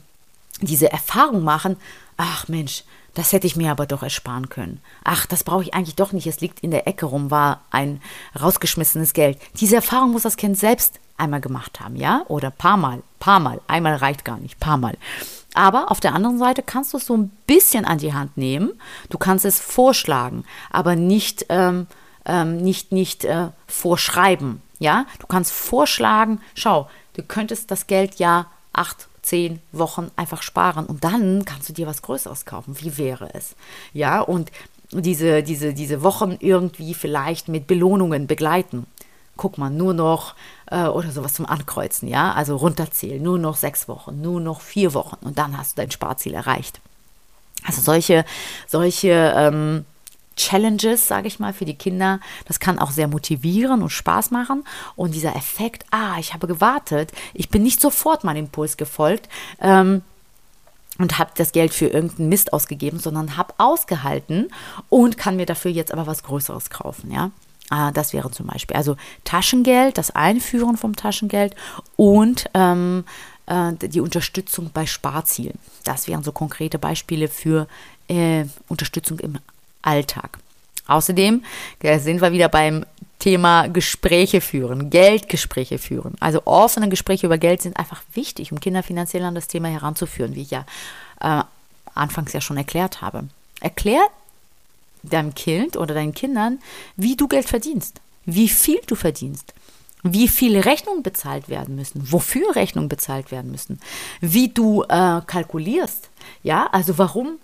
diese 0.60 0.90
Erfahrung 0.90 1.42
machen. 1.42 1.76
Ach 2.16 2.48
Mensch, 2.48 2.84
das 3.14 3.32
hätte 3.32 3.46
ich 3.46 3.56
mir 3.56 3.70
aber 3.70 3.86
doch 3.86 4.02
ersparen 4.02 4.48
können. 4.48 4.80
Ach, 5.04 5.26
das 5.26 5.44
brauche 5.44 5.62
ich 5.62 5.74
eigentlich 5.74 5.94
doch 5.94 6.12
nicht. 6.12 6.26
Es 6.26 6.40
liegt 6.40 6.60
in 6.60 6.70
der 6.70 6.86
Ecke 6.86 7.06
rum, 7.06 7.30
war 7.30 7.62
ein 7.70 8.00
rausgeschmissenes 8.40 9.12
Geld. 9.12 9.38
Diese 9.60 9.76
Erfahrung 9.76 10.12
muss 10.12 10.22
das 10.22 10.36
Kind 10.36 10.58
selbst 10.58 10.98
einmal 11.16 11.40
gemacht 11.40 11.80
haben, 11.80 11.96
ja? 11.96 12.24
Oder 12.26 12.50
paar 12.50 12.76
Mal, 12.76 13.02
paar 13.20 13.38
Mal. 13.38 13.60
Einmal 13.68 13.94
reicht 13.96 14.24
gar 14.24 14.38
nicht, 14.38 14.58
paar 14.58 14.78
Mal. 14.78 14.96
Aber 15.54 15.92
auf 15.92 16.00
der 16.00 16.14
anderen 16.14 16.38
Seite 16.38 16.62
kannst 16.62 16.92
du 16.92 16.96
es 16.96 17.06
so 17.06 17.16
ein 17.16 17.30
bisschen 17.46 17.84
an 17.84 17.98
die 17.98 18.12
Hand 18.12 18.36
nehmen. 18.36 18.72
Du 19.10 19.18
kannst 19.18 19.44
es 19.44 19.60
vorschlagen, 19.60 20.44
aber 20.70 20.96
nicht, 20.96 21.46
ähm, 21.48 21.86
ähm, 22.24 22.56
nicht, 22.56 22.90
nicht 22.90 23.24
äh, 23.24 23.48
vorschreiben. 23.68 24.60
Ja, 24.80 25.06
du 25.20 25.28
kannst 25.28 25.52
vorschlagen, 25.52 26.40
schau, 26.56 26.90
du 27.14 27.22
könntest 27.22 27.70
das 27.70 27.86
Geld 27.86 28.16
ja 28.16 28.46
acht, 28.72 29.06
zehn 29.24 29.60
Wochen 29.72 30.10
einfach 30.16 30.42
sparen 30.42 30.86
und 30.86 31.04
dann 31.04 31.44
kannst 31.44 31.68
du 31.68 31.72
dir 31.72 31.86
was 31.86 32.02
Größeres 32.02 32.44
kaufen. 32.44 32.76
Wie 32.80 32.98
wäre 32.98 33.32
es? 33.34 33.56
Ja, 33.92 34.20
und 34.20 34.50
diese, 34.92 35.42
diese, 35.42 35.74
diese 35.74 36.02
Wochen 36.02 36.36
irgendwie 36.40 36.94
vielleicht 36.94 37.48
mit 37.48 37.66
Belohnungen 37.66 38.26
begleiten 38.26 38.86
guck 39.36 39.58
mal, 39.58 39.70
nur 39.70 39.94
noch 39.94 40.34
äh, 40.70 40.84
oder 40.84 41.10
sowas 41.10 41.34
zum 41.34 41.46
Ankreuzen, 41.46 42.08
ja, 42.08 42.32
also 42.32 42.56
runterzählen, 42.56 43.22
nur 43.22 43.38
noch 43.38 43.56
sechs 43.56 43.88
Wochen, 43.88 44.20
nur 44.20 44.40
noch 44.40 44.60
vier 44.60 44.94
Wochen 44.94 45.16
und 45.22 45.38
dann 45.38 45.58
hast 45.58 45.76
du 45.76 45.82
dein 45.82 45.90
Sparziel 45.90 46.34
erreicht. 46.34 46.80
Also 47.64 47.80
solche, 47.80 48.24
solche 48.66 49.32
ähm, 49.36 49.84
Challenges, 50.36 51.08
sage 51.08 51.28
ich 51.28 51.38
mal, 51.38 51.52
für 51.52 51.64
die 51.64 51.76
Kinder, 51.76 52.20
das 52.46 52.60
kann 52.60 52.78
auch 52.78 52.90
sehr 52.90 53.08
motivieren 53.08 53.82
und 53.82 53.90
Spaß 53.90 54.30
machen. 54.30 54.64
Und 54.96 55.14
dieser 55.14 55.36
Effekt, 55.36 55.84
ah, 55.90 56.18
ich 56.18 56.34
habe 56.34 56.46
gewartet, 56.46 57.12
ich 57.32 57.48
bin 57.48 57.62
nicht 57.62 57.80
sofort 57.80 58.24
meinem 58.24 58.46
Impuls 58.46 58.76
gefolgt, 58.76 59.28
ähm, 59.60 60.02
und 60.98 61.18
habe 61.18 61.32
das 61.36 61.52
Geld 61.52 61.74
für 61.74 61.86
irgendeinen 61.86 62.28
Mist 62.28 62.52
ausgegeben, 62.52 62.98
sondern 62.98 63.36
habe 63.36 63.54
ausgehalten 63.58 64.48
und 64.88 65.18
kann 65.18 65.36
mir 65.36 65.46
dafür 65.46 65.70
jetzt 65.70 65.92
aber 65.92 66.06
was 66.06 66.22
Größeres 66.22 66.70
kaufen, 66.70 67.10
ja. 67.10 67.30
Ah, 67.70 67.92
das 67.92 68.12
wäre 68.12 68.30
zum 68.30 68.46
Beispiel 68.46 68.76
also 68.76 68.96
Taschengeld, 69.24 69.96
das 69.96 70.10
Einführen 70.10 70.76
vom 70.76 70.94
Taschengeld 70.94 71.56
und 71.96 72.44
ähm, 72.52 73.04
äh, 73.46 73.72
die 73.88 74.00
Unterstützung 74.00 74.70
bei 74.72 74.84
Sparzielen. 74.84 75.58
Das 75.82 76.06
wären 76.06 76.22
so 76.22 76.30
konkrete 76.30 76.78
Beispiele 76.78 77.26
für 77.26 77.66
äh, 78.08 78.44
Unterstützung 78.68 79.18
im 79.18 79.38
Alltag. 79.84 80.38
Außerdem 80.86 81.42
äh, 81.80 81.98
sind 81.98 82.20
wir 82.20 82.32
wieder 82.32 82.48
beim 82.48 82.84
Thema 83.18 83.68
Gespräche 83.68 84.40
führen, 84.40 84.90
Geldgespräche 84.90 85.78
führen. 85.78 86.14
Also 86.20 86.42
offene 86.44 86.88
Gespräche 86.88 87.26
über 87.26 87.38
Geld 87.38 87.62
sind 87.62 87.78
einfach 87.78 88.02
wichtig, 88.12 88.52
um 88.52 88.60
Kinder 88.60 88.82
finanziell 88.82 89.24
an 89.24 89.34
das 89.34 89.48
Thema 89.48 89.68
heranzuführen, 89.68 90.34
wie 90.34 90.42
ich 90.42 90.50
ja 90.50 90.66
äh, 91.20 91.42
anfangs 91.94 92.32
ja 92.32 92.40
schon 92.40 92.56
erklärt 92.56 93.00
habe. 93.00 93.24
Erklärt 93.60 94.10
deinem 95.02 95.34
Kind 95.34 95.76
oder 95.76 95.94
deinen 95.94 96.14
Kindern, 96.14 96.58
wie 96.96 97.16
du 97.16 97.28
Geld 97.28 97.48
verdienst, 97.48 98.00
wie 98.24 98.48
viel 98.48 98.80
du 98.86 98.94
verdienst, 98.94 99.54
wie 100.02 100.28
viele 100.28 100.64
Rechnungen 100.64 101.02
bezahlt 101.02 101.48
werden 101.48 101.76
müssen, 101.76 102.12
wofür 102.12 102.54
Rechnungen 102.54 102.88
bezahlt 102.88 103.30
werden 103.30 103.50
müssen, 103.50 103.80
wie 104.20 104.48
du 104.48 104.82
äh, 104.82 105.20
kalkulierst. 105.26 106.10
Ja, 106.42 106.66
also 106.72 106.98
warum 106.98 107.38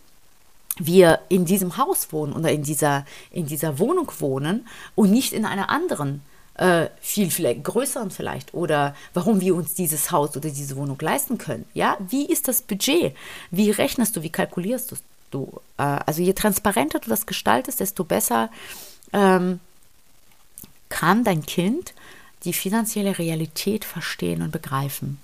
wir 0.86 1.20
in 1.28 1.44
diesem 1.44 1.76
Haus 1.76 2.12
wohnen 2.12 2.32
oder 2.32 2.50
in 2.50 2.62
dieser, 2.62 3.04
in 3.30 3.46
dieser 3.46 3.78
Wohnung 3.78 4.10
wohnen 4.18 4.66
und 4.94 5.10
nicht 5.10 5.32
in 5.32 5.44
einer 5.44 5.70
anderen, 5.70 6.22
äh, 6.54 6.88
viel, 7.00 7.30
viel 7.30 7.54
größeren 7.54 8.10
vielleicht 8.10 8.52
oder 8.52 8.94
warum 9.14 9.40
wir 9.40 9.54
uns 9.54 9.74
dieses 9.74 10.10
Haus 10.10 10.36
oder 10.36 10.50
diese 10.50 10.76
Wohnung 10.76 10.98
leisten 11.00 11.38
können. 11.38 11.64
Ja, 11.74 11.96
wie 12.08 12.26
ist 12.26 12.48
das 12.48 12.62
Budget? 12.62 13.14
Wie 13.50 13.70
rechnest 13.70 14.16
du, 14.16 14.22
wie 14.22 14.30
kalkulierst 14.30 14.92
du 15.30 15.60
äh, 15.78 15.82
also 15.82 16.22
je 16.22 16.32
transparenter 16.32 16.98
du 16.98 17.08
das 17.08 17.26
gestaltest, 17.26 17.80
desto 17.80 18.04
besser 18.04 18.50
ähm, 19.12 19.60
kann 20.88 21.24
dein 21.24 21.46
Kind 21.46 21.94
die 22.44 22.52
finanzielle 22.52 23.18
Realität 23.18 23.84
verstehen 23.84 24.42
und 24.42 24.50
begreifen. 24.50 25.18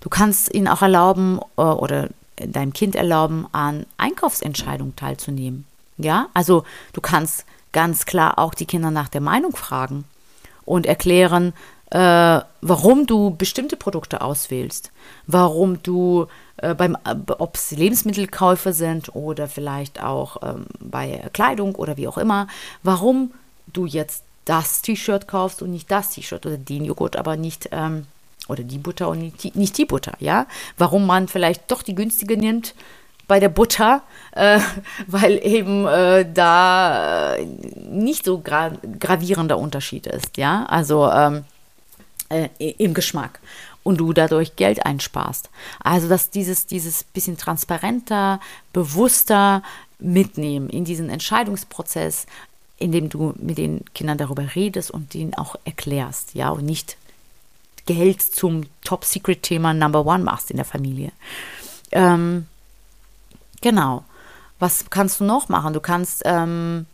Du 0.00 0.08
kannst 0.08 0.54
ihnen 0.54 0.68
auch 0.68 0.82
erlauben 0.82 1.40
äh, 1.56 1.62
oder 1.62 2.08
deinem 2.46 2.72
Kind 2.72 2.96
erlauben, 2.96 3.46
an 3.52 3.86
Einkaufsentscheidungen 3.96 4.96
teilzunehmen. 4.96 5.64
Ja, 5.96 6.28
also 6.34 6.64
du 6.92 7.00
kannst 7.00 7.44
ganz 7.72 8.06
klar 8.06 8.38
auch 8.38 8.54
die 8.54 8.66
Kinder 8.66 8.90
nach 8.90 9.08
der 9.08 9.20
Meinung 9.20 9.56
fragen 9.56 10.04
und 10.64 10.86
erklären, 10.86 11.52
äh, 11.90 12.40
warum 12.60 13.06
du 13.06 13.30
bestimmte 13.30 13.76
Produkte 13.76 14.20
auswählst, 14.20 14.92
warum 15.26 15.82
du 15.82 16.26
äh, 16.58 16.74
beim, 16.74 16.96
äh, 17.04 17.14
ob 17.38 17.56
es 17.56 17.70
Lebensmittelkäufe 17.70 18.72
sind 18.72 19.14
oder 19.14 19.48
vielleicht 19.48 20.02
auch 20.02 20.42
ähm, 20.42 20.66
bei 20.80 21.28
Kleidung 21.32 21.74
oder 21.74 21.96
wie 21.96 22.08
auch 22.08 22.18
immer, 22.18 22.46
warum 22.82 23.32
du 23.72 23.86
jetzt 23.86 24.24
das 24.44 24.82
T-Shirt 24.82 25.28
kaufst 25.28 25.62
und 25.62 25.70
nicht 25.70 25.90
das 25.90 26.10
T-Shirt 26.10 26.44
oder 26.46 26.58
den 26.58 26.84
Joghurt, 26.84 27.16
aber 27.16 27.36
nicht 27.36 27.68
ähm, 27.72 28.06
oder 28.48 28.64
die 28.64 28.78
Butter 28.78 29.08
und 29.08 29.20
nicht 29.20 29.42
die, 29.44 29.52
nicht 29.54 29.78
die 29.78 29.84
Butter, 29.84 30.12
ja? 30.18 30.46
Warum 30.76 31.06
man 31.06 31.28
vielleicht 31.28 31.70
doch 31.70 31.82
die 31.82 31.94
günstige 31.94 32.36
nimmt 32.36 32.74
bei 33.28 33.38
der 33.38 33.50
Butter, 33.50 34.02
äh, 34.32 34.58
weil 35.06 35.38
eben 35.44 35.86
äh, 35.86 36.26
da 36.32 37.36
äh, 37.36 37.44
nicht 37.44 38.24
so 38.24 38.40
gra 38.40 38.72
gravierender 38.98 39.58
Unterschied 39.58 40.06
ist, 40.06 40.36
ja? 40.36 40.64
Also 40.66 41.08
ähm, 41.10 41.44
äh, 42.30 42.48
im 42.58 42.94
Geschmack 42.94 43.40
und 43.82 43.98
du 43.98 44.12
dadurch 44.12 44.56
Geld 44.56 44.84
einsparst. 44.84 45.50
Also 45.80 46.08
dass 46.08 46.30
dieses, 46.30 46.66
dieses 46.66 47.04
bisschen 47.04 47.38
transparenter, 47.38 48.40
bewusster 48.72 49.62
mitnehmen 49.98 50.68
in 50.68 50.84
diesen 50.84 51.08
Entscheidungsprozess, 51.08 52.26
indem 52.78 53.08
du 53.08 53.34
mit 53.38 53.58
den 53.58 53.84
Kindern 53.94 54.18
darüber 54.18 54.54
redest 54.54 54.90
und 54.90 55.14
ihnen 55.14 55.34
auch 55.34 55.56
erklärst, 55.64 56.34
ja, 56.34 56.50
und 56.50 56.64
nicht 56.64 56.96
Geld 57.88 58.20
zum 58.20 58.64
Top-Secret-Thema 58.84 59.72
Number 59.72 60.04
One 60.04 60.22
machst 60.22 60.50
in 60.50 60.58
der 60.58 60.66
Familie. 60.66 61.10
Ähm, 61.90 62.46
genau. 63.62 64.04
Was 64.58 64.90
kannst 64.90 65.20
du 65.20 65.24
noch 65.24 65.48
machen? 65.48 65.72
Du 65.72 65.80
kannst 65.80 66.20
ähm, 66.26 66.84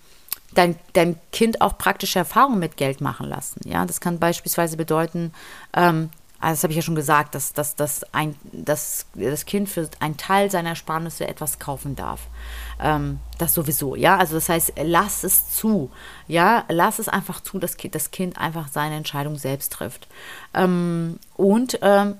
dein, 0.54 0.76
dein 0.92 1.18
Kind 1.32 1.60
auch 1.60 1.76
praktische 1.78 2.20
Erfahrungen 2.20 2.60
mit 2.60 2.76
Geld 2.76 3.00
machen 3.00 3.28
lassen. 3.28 3.60
Ja, 3.68 3.84
das 3.84 4.00
kann 4.00 4.20
beispielsweise 4.20 4.76
bedeuten, 4.76 5.32
ähm, 5.74 6.10
also 6.44 6.58
das 6.58 6.62
habe 6.64 6.72
ich 6.72 6.76
ja 6.76 6.82
schon 6.82 6.94
gesagt, 6.94 7.34
dass, 7.34 7.54
dass, 7.54 7.74
dass, 7.74 8.04
ein, 8.12 8.36
dass 8.52 9.06
das 9.14 9.46
Kind 9.46 9.66
für 9.66 9.88
einen 9.98 10.18
Teil 10.18 10.50
seiner 10.50 10.70
Ersparnisse 10.70 11.26
etwas 11.26 11.58
kaufen 11.58 11.96
darf. 11.96 12.20
Ähm, 12.78 13.18
das 13.38 13.54
sowieso, 13.54 13.96
ja. 13.96 14.18
Also 14.18 14.34
das 14.34 14.50
heißt, 14.50 14.74
lass 14.84 15.24
es 15.24 15.50
zu. 15.50 15.90
Ja, 16.28 16.64
lass 16.68 16.98
es 16.98 17.08
einfach 17.08 17.40
zu, 17.40 17.58
dass 17.58 17.76
das 17.90 18.10
Kind 18.10 18.36
einfach 18.36 18.68
seine 18.68 18.96
Entscheidung 18.96 19.38
selbst 19.38 19.72
trifft. 19.72 20.06
Ähm, 20.52 21.18
und 21.34 21.78
ähm, 21.80 22.18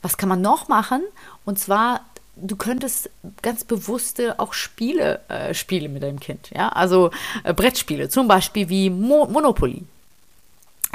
was 0.00 0.16
kann 0.16 0.30
man 0.30 0.40
noch 0.40 0.68
machen? 0.68 1.02
Und 1.44 1.58
zwar 1.58 2.00
du 2.36 2.56
könntest 2.56 3.10
ganz 3.42 3.64
bewusste 3.64 4.38
auch 4.38 4.52
Spiele 4.52 5.20
äh, 5.28 5.54
spielen 5.54 5.92
mit 5.92 6.02
deinem 6.02 6.20
Kind, 6.20 6.50
ja, 6.54 6.68
also 6.68 7.10
äh, 7.44 7.54
Brettspiele, 7.54 8.10
zum 8.10 8.28
Beispiel 8.28 8.68
wie 8.68 8.90
Mo 8.90 9.26
Monopoly 9.26 9.86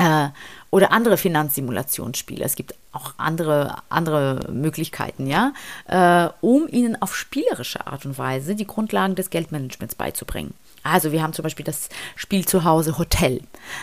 äh, 0.01 0.29
oder 0.71 0.91
andere 0.91 1.17
Finanzsimulationsspiele. 1.17 2.43
Es 2.43 2.55
gibt 2.55 2.73
auch 2.91 3.13
andere, 3.17 3.75
andere 3.89 4.47
Möglichkeiten, 4.51 5.27
ja, 5.27 5.53
äh, 5.87 6.29
um 6.41 6.67
ihnen 6.67 6.99
auf 7.01 7.15
spielerische 7.15 7.85
Art 7.87 8.05
und 8.05 8.17
Weise 8.17 8.55
die 8.55 8.65
Grundlagen 8.65 9.15
des 9.15 9.29
Geldmanagements 9.29 9.95
beizubringen. 9.95 10.53
Also 10.83 11.11
wir 11.11 11.21
haben 11.21 11.33
zum 11.33 11.43
Beispiel 11.43 11.65
das 11.65 11.89
Spiel 12.15 12.45
zu 12.45 12.63
Hause 12.63 12.97
Hotel. 12.97 13.41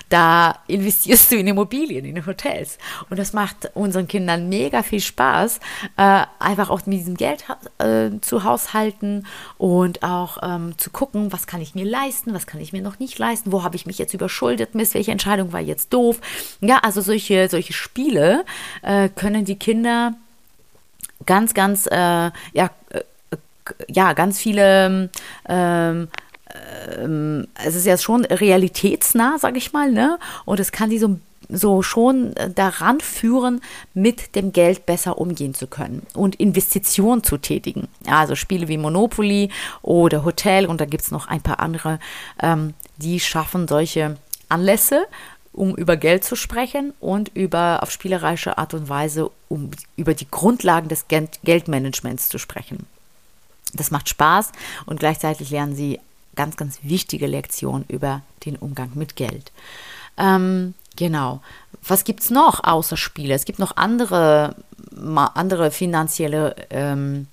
Da 0.08 0.58
investierst 0.66 1.30
du 1.30 1.36
in 1.36 1.46
Immobilien, 1.46 2.04
in 2.04 2.26
Hotels. 2.26 2.78
Und 3.08 3.18
das 3.18 3.32
macht 3.32 3.70
unseren 3.74 4.08
Kindern 4.08 4.48
mega 4.48 4.82
viel 4.82 5.00
Spaß, 5.00 5.60
äh, 5.96 6.22
einfach 6.38 6.70
auch 6.70 6.84
mit 6.86 6.98
diesem 6.98 7.16
Geld 7.16 7.44
äh, 7.78 8.10
zu 8.20 8.44
haushalten 8.44 9.26
und 9.58 10.02
auch 10.02 10.38
ähm, 10.42 10.76
zu 10.78 10.90
gucken, 10.90 11.32
was 11.32 11.46
kann 11.46 11.60
ich 11.60 11.74
mir 11.74 11.84
leisten, 11.84 12.34
was 12.34 12.46
kann 12.46 12.60
ich 12.60 12.72
mir 12.72 12.82
noch 12.82 12.98
nicht 12.98 13.18
leisten, 13.18 13.52
wo 13.52 13.62
habe 13.62 13.76
ich 13.76 13.86
mich 13.86 13.98
jetzt 13.98 14.14
überschuldet, 14.14 14.74
Mist, 14.74 14.94
welche 14.94 15.12
Entscheidung 15.12 15.52
war 15.52 15.60
jetzt 15.60 15.92
doof. 15.92 16.20
Ja, 16.60 16.78
also 16.78 17.00
solche, 17.00 17.48
solche 17.48 17.72
Spiele 17.72 18.44
äh, 18.82 19.08
können 19.08 19.44
die 19.44 19.56
Kinder 19.56 20.14
ganz, 21.26 21.54
ganz, 21.54 21.86
äh, 21.86 21.94
ja, 21.94 22.70
äh, 22.90 23.02
ja, 23.88 24.14
ganz 24.14 24.38
viele 24.38 25.10
ähm, 25.46 26.08
ähm, 26.96 27.48
es 27.64 27.74
ist 27.74 27.86
ja 27.86 27.98
schon 27.98 28.24
realitätsnah, 28.24 29.38
sag 29.38 29.56
ich 29.56 29.72
mal, 29.72 29.90
ne? 29.90 30.18
Und 30.44 30.60
es 30.60 30.72
kann 30.72 30.90
sie 30.90 30.98
so 30.98 31.18
so 31.48 31.82
schon 31.82 32.34
daran 32.54 33.00
führen, 33.00 33.62
mit 33.94 34.34
dem 34.34 34.52
Geld 34.52 34.86
besser 34.86 35.18
umgehen 35.18 35.54
zu 35.54 35.66
können 35.66 36.06
und 36.14 36.34
Investitionen 36.36 37.24
zu 37.24 37.38
tätigen. 37.38 37.88
Also 38.06 38.34
Spiele 38.34 38.68
wie 38.68 38.76
Monopoly 38.76 39.50
oder 39.82 40.24
Hotel 40.24 40.66
und 40.66 40.80
da 40.80 40.84
gibt 40.84 41.04
es 41.04 41.10
noch 41.10 41.26
ein 41.26 41.40
paar 41.40 41.60
andere, 41.60 42.00
ähm, 42.40 42.74
die 42.98 43.18
schaffen 43.18 43.66
solche 43.66 44.16
Anlässe, 44.48 45.06
um 45.52 45.74
über 45.74 45.96
Geld 45.96 46.22
zu 46.24 46.36
sprechen 46.36 46.92
und 47.00 47.30
über 47.34 47.82
auf 47.82 47.90
spielerische 47.90 48.58
Art 48.58 48.74
und 48.74 48.88
Weise, 48.88 49.30
um 49.48 49.70
über 49.96 50.14
die 50.14 50.30
Grundlagen 50.30 50.88
des 50.88 51.06
Geldmanagements 51.08 52.28
zu 52.28 52.38
sprechen. 52.38 52.86
Das 53.74 53.90
macht 53.90 54.08
Spaß 54.08 54.52
und 54.86 55.00
gleichzeitig 55.00 55.50
lernen 55.50 55.74
sie 55.74 55.98
ganz, 56.38 56.56
ganz 56.56 56.78
wichtige 56.82 57.26
Lektion 57.26 57.84
über 57.88 58.22
den 58.46 58.54
Umgang 58.54 58.92
mit 58.94 59.16
Geld. 59.16 59.50
Ähm, 60.16 60.74
genau. 60.94 61.42
Was 61.86 62.04
gibt 62.04 62.20
es 62.20 62.30
noch 62.30 62.62
außer 62.62 62.96
Spiele? 62.96 63.34
Es 63.34 63.44
gibt 63.44 63.58
noch 63.58 63.76
andere, 63.76 64.54
andere 65.34 65.72
finanzielle 65.72 66.54
ähm, 66.70 67.26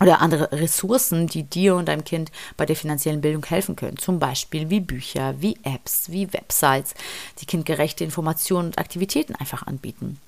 oder 0.00 0.22
andere 0.22 0.50
Ressourcen, 0.50 1.26
die 1.26 1.42
dir 1.42 1.76
und 1.76 1.88
deinem 1.88 2.04
Kind 2.04 2.32
bei 2.56 2.64
der 2.64 2.74
finanziellen 2.74 3.20
Bildung 3.20 3.44
helfen 3.44 3.76
können. 3.76 3.98
Zum 3.98 4.18
Beispiel 4.18 4.70
wie 4.70 4.80
Bücher, 4.80 5.34
wie 5.38 5.58
Apps, 5.62 6.10
wie 6.10 6.32
Websites, 6.32 6.94
die 7.38 7.46
kindgerechte 7.46 8.02
Informationen 8.02 8.68
und 8.68 8.78
Aktivitäten 8.78 9.34
einfach 9.36 9.66
anbieten. 9.66 10.18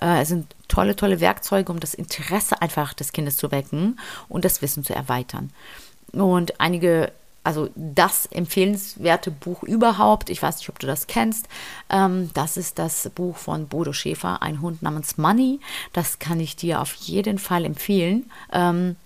Äh, 0.00 0.22
es 0.22 0.28
sind 0.28 0.46
tolle, 0.68 0.96
tolle 0.96 1.20
Werkzeuge, 1.20 1.70
um 1.70 1.78
das 1.78 1.92
Interesse 1.92 2.62
einfach 2.62 2.94
des 2.94 3.12
Kindes 3.12 3.36
zu 3.36 3.50
wecken 3.50 4.00
und 4.30 4.46
das 4.46 4.62
Wissen 4.62 4.82
zu 4.82 4.94
erweitern. 4.94 5.50
Und 6.12 6.58
einige 6.58 7.12
also 7.42 7.70
das 7.74 8.26
empfehlenswerte 8.26 9.30
Buch 9.30 9.62
überhaupt. 9.62 10.30
Ich 10.30 10.42
weiß 10.42 10.58
nicht, 10.58 10.68
ob 10.68 10.78
du 10.78 10.86
das 10.86 11.06
kennst. 11.06 11.48
Ähm, 11.88 12.30
das 12.34 12.56
ist 12.56 12.78
das 12.78 13.08
Buch 13.14 13.36
von 13.36 13.68
Bodo 13.68 13.92
Schäfer, 13.92 14.42
Ein 14.42 14.60
Hund 14.60 14.82
namens 14.82 15.16
Money. 15.16 15.60
Das 15.92 16.18
kann 16.18 16.40
ich 16.40 16.56
dir 16.56 16.80
auf 16.80 16.92
jeden 16.94 17.38
Fall 17.38 17.64
empfehlen. 17.64 18.30
Ähm, 18.52 18.96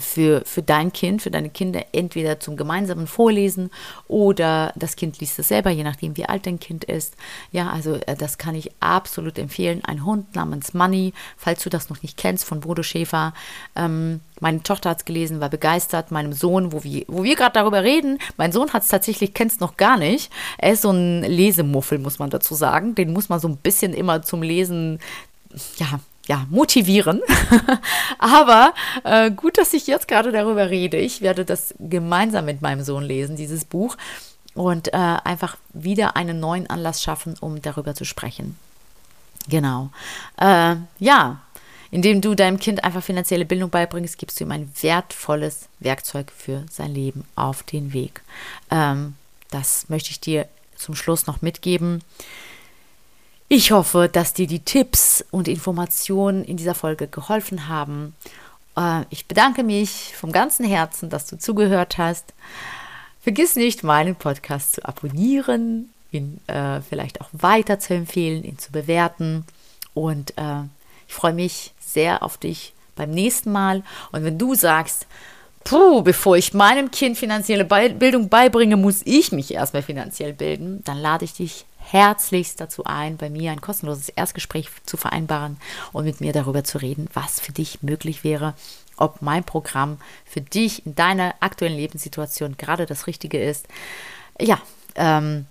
für, 0.00 0.42
für 0.44 0.62
dein 0.62 0.92
Kind, 0.92 1.22
für 1.22 1.30
deine 1.30 1.50
Kinder 1.50 1.84
entweder 1.92 2.40
zum 2.40 2.56
gemeinsamen 2.56 3.06
Vorlesen 3.06 3.70
oder 4.08 4.72
das 4.76 4.96
Kind 4.96 5.20
liest 5.20 5.38
es 5.38 5.48
selber, 5.48 5.70
je 5.70 5.84
nachdem, 5.84 6.16
wie 6.16 6.26
alt 6.26 6.46
dein 6.46 6.58
Kind 6.58 6.84
ist. 6.84 7.14
Ja, 7.52 7.70
also 7.70 7.94
äh, 8.06 8.16
das 8.16 8.38
kann 8.38 8.54
ich 8.54 8.70
absolut 8.80 9.38
empfehlen. 9.38 9.84
Ein 9.84 10.04
Hund 10.04 10.34
namens 10.34 10.74
Money, 10.74 11.12
falls 11.36 11.62
du 11.62 11.70
das 11.70 11.90
noch 11.90 12.02
nicht 12.02 12.16
kennst, 12.16 12.44
von 12.44 12.60
Bodo 12.60 12.82
Schäfer. 12.82 13.34
Ähm, 13.76 14.20
meine 14.40 14.62
Tochter 14.62 14.90
hat 14.90 14.98
es 14.98 15.04
gelesen, 15.04 15.40
war 15.40 15.48
begeistert. 15.48 16.10
Meinem 16.10 16.32
Sohn, 16.32 16.72
wo 16.72 16.82
wir, 16.82 17.04
wo 17.08 17.22
wir 17.22 17.36
gerade 17.36 17.54
darüber 17.54 17.82
reden, 17.82 18.18
mein 18.36 18.52
Sohn 18.52 18.72
hat 18.72 18.82
es 18.82 18.88
tatsächlich, 18.88 19.34
kennt 19.34 19.52
es 19.52 19.60
noch 19.60 19.76
gar 19.76 19.96
nicht. 19.96 20.30
Er 20.58 20.72
ist 20.72 20.82
so 20.82 20.90
ein 20.90 21.22
Lesemuffel, 21.22 21.98
muss 21.98 22.18
man 22.18 22.30
dazu 22.30 22.54
sagen. 22.54 22.94
Den 22.94 23.12
muss 23.12 23.28
man 23.28 23.40
so 23.40 23.48
ein 23.48 23.56
bisschen 23.56 23.94
immer 23.94 24.22
zum 24.22 24.42
Lesen 24.42 24.98
ja, 25.76 26.00
ja, 26.26 26.46
motivieren. 26.50 27.20
Aber 28.18 28.74
äh, 29.04 29.30
gut, 29.30 29.58
dass 29.58 29.72
ich 29.74 29.86
jetzt 29.86 30.08
gerade 30.08 30.32
darüber 30.32 30.70
rede. 30.70 30.96
Ich 30.96 31.20
werde 31.20 31.44
das 31.44 31.74
gemeinsam 31.78 32.44
mit 32.46 32.62
meinem 32.62 32.82
Sohn 32.82 33.02
lesen, 33.02 33.36
dieses 33.36 33.64
Buch, 33.64 33.96
und 34.54 34.94
äh, 34.94 34.96
einfach 34.96 35.56
wieder 35.72 36.16
einen 36.16 36.40
neuen 36.40 36.68
Anlass 36.68 37.02
schaffen, 37.02 37.34
um 37.40 37.60
darüber 37.60 37.94
zu 37.94 38.04
sprechen. 38.04 38.56
Genau. 39.48 39.90
Äh, 40.40 40.76
ja, 40.98 41.40
indem 41.90 42.20
du 42.20 42.34
deinem 42.34 42.58
Kind 42.58 42.82
einfach 42.84 43.02
finanzielle 43.02 43.44
Bildung 43.44 43.70
beibringst, 43.70 44.18
gibst 44.18 44.40
du 44.40 44.44
ihm 44.44 44.52
ein 44.52 44.72
wertvolles 44.80 45.68
Werkzeug 45.80 46.32
für 46.36 46.64
sein 46.70 46.94
Leben 46.94 47.24
auf 47.36 47.62
den 47.62 47.92
Weg. 47.92 48.22
Ähm, 48.70 49.14
das 49.50 49.88
möchte 49.88 50.10
ich 50.10 50.20
dir 50.20 50.48
zum 50.76 50.94
Schluss 50.94 51.26
noch 51.26 51.42
mitgeben. 51.42 52.02
Ich 53.48 53.72
hoffe, 53.72 54.08
dass 54.10 54.32
dir 54.32 54.46
die 54.46 54.60
Tipps 54.60 55.24
und 55.30 55.48
Informationen 55.48 56.44
in 56.44 56.56
dieser 56.56 56.74
Folge 56.74 57.06
geholfen 57.06 57.68
haben. 57.68 58.14
Äh, 58.76 59.02
ich 59.10 59.26
bedanke 59.26 59.62
mich 59.62 60.14
vom 60.16 60.32
ganzen 60.32 60.64
Herzen, 60.64 61.10
dass 61.10 61.26
du 61.26 61.38
zugehört 61.38 61.98
hast. 61.98 62.32
Vergiss 63.20 63.54
nicht, 63.56 63.84
meinen 63.84 64.16
Podcast 64.16 64.74
zu 64.74 64.84
abonnieren, 64.84 65.90
ihn 66.10 66.40
äh, 66.46 66.80
vielleicht 66.80 67.20
auch 67.20 67.28
weiter 67.32 67.78
zu 67.78 67.94
empfehlen, 67.94 68.44
ihn 68.44 68.58
zu 68.58 68.72
bewerten. 68.72 69.44
Und 69.92 70.32
äh, 70.36 70.62
ich 71.06 71.14
freue 71.14 71.34
mich 71.34 71.72
sehr 71.80 72.22
auf 72.22 72.38
dich 72.38 72.72
beim 72.96 73.10
nächsten 73.10 73.52
Mal. 73.52 73.82
Und 74.12 74.24
wenn 74.24 74.38
du 74.38 74.54
sagst, 74.54 75.06
puh, 75.64 76.02
bevor 76.02 76.36
ich 76.36 76.54
meinem 76.54 76.90
Kind 76.90 77.18
finanzielle 77.18 77.64
Bildung 77.64 78.28
beibringe, 78.28 78.76
muss 78.76 79.02
ich 79.04 79.32
mich 79.32 79.52
erstmal 79.52 79.82
finanziell 79.82 80.32
bilden, 80.32 80.82
dann 80.84 80.98
lade 80.98 81.24
ich 81.24 81.34
dich 81.34 81.64
herzlichst 81.94 82.60
dazu 82.60 82.84
ein, 82.84 83.16
bei 83.16 83.30
mir 83.30 83.52
ein 83.52 83.60
kostenloses 83.60 84.08
Erstgespräch 84.08 84.68
zu 84.84 84.96
vereinbaren 84.96 85.58
und 85.92 86.04
mit 86.04 86.20
mir 86.20 86.32
darüber 86.32 86.64
zu 86.64 86.78
reden, 86.78 87.08
was 87.14 87.38
für 87.38 87.52
dich 87.52 87.84
möglich 87.84 88.24
wäre, 88.24 88.54
ob 88.96 89.22
mein 89.22 89.44
Programm 89.44 89.98
für 90.24 90.40
dich 90.40 90.84
in 90.86 90.96
deiner 90.96 91.36
aktuellen 91.38 91.76
Lebenssituation 91.76 92.56
gerade 92.56 92.86
das 92.86 93.06
Richtige 93.06 93.40
ist. 93.40 93.68
Ja, 94.40 94.60
ähm, 94.96 95.46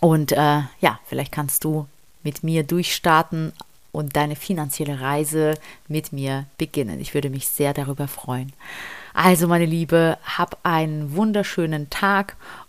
und 0.00 0.32
äh, 0.32 0.60
ja, 0.80 1.00
vielleicht 1.06 1.32
kannst 1.32 1.64
du 1.64 1.86
mit 2.22 2.44
mir 2.44 2.64
durchstarten 2.64 3.54
und 3.92 4.14
deine 4.14 4.36
finanzielle 4.36 5.00
Reise 5.00 5.54
mit 5.88 6.12
mir 6.12 6.44
beginnen. 6.58 7.00
Ich 7.00 7.14
würde 7.14 7.30
mich 7.30 7.48
sehr 7.48 7.72
darüber 7.72 8.08
freuen. 8.08 8.52
Also, 9.14 9.46
meine 9.46 9.66
Liebe, 9.66 10.18
hab 10.24 10.58
einen 10.62 11.14
wunderschönen 11.14 11.90
Tag 11.90 12.36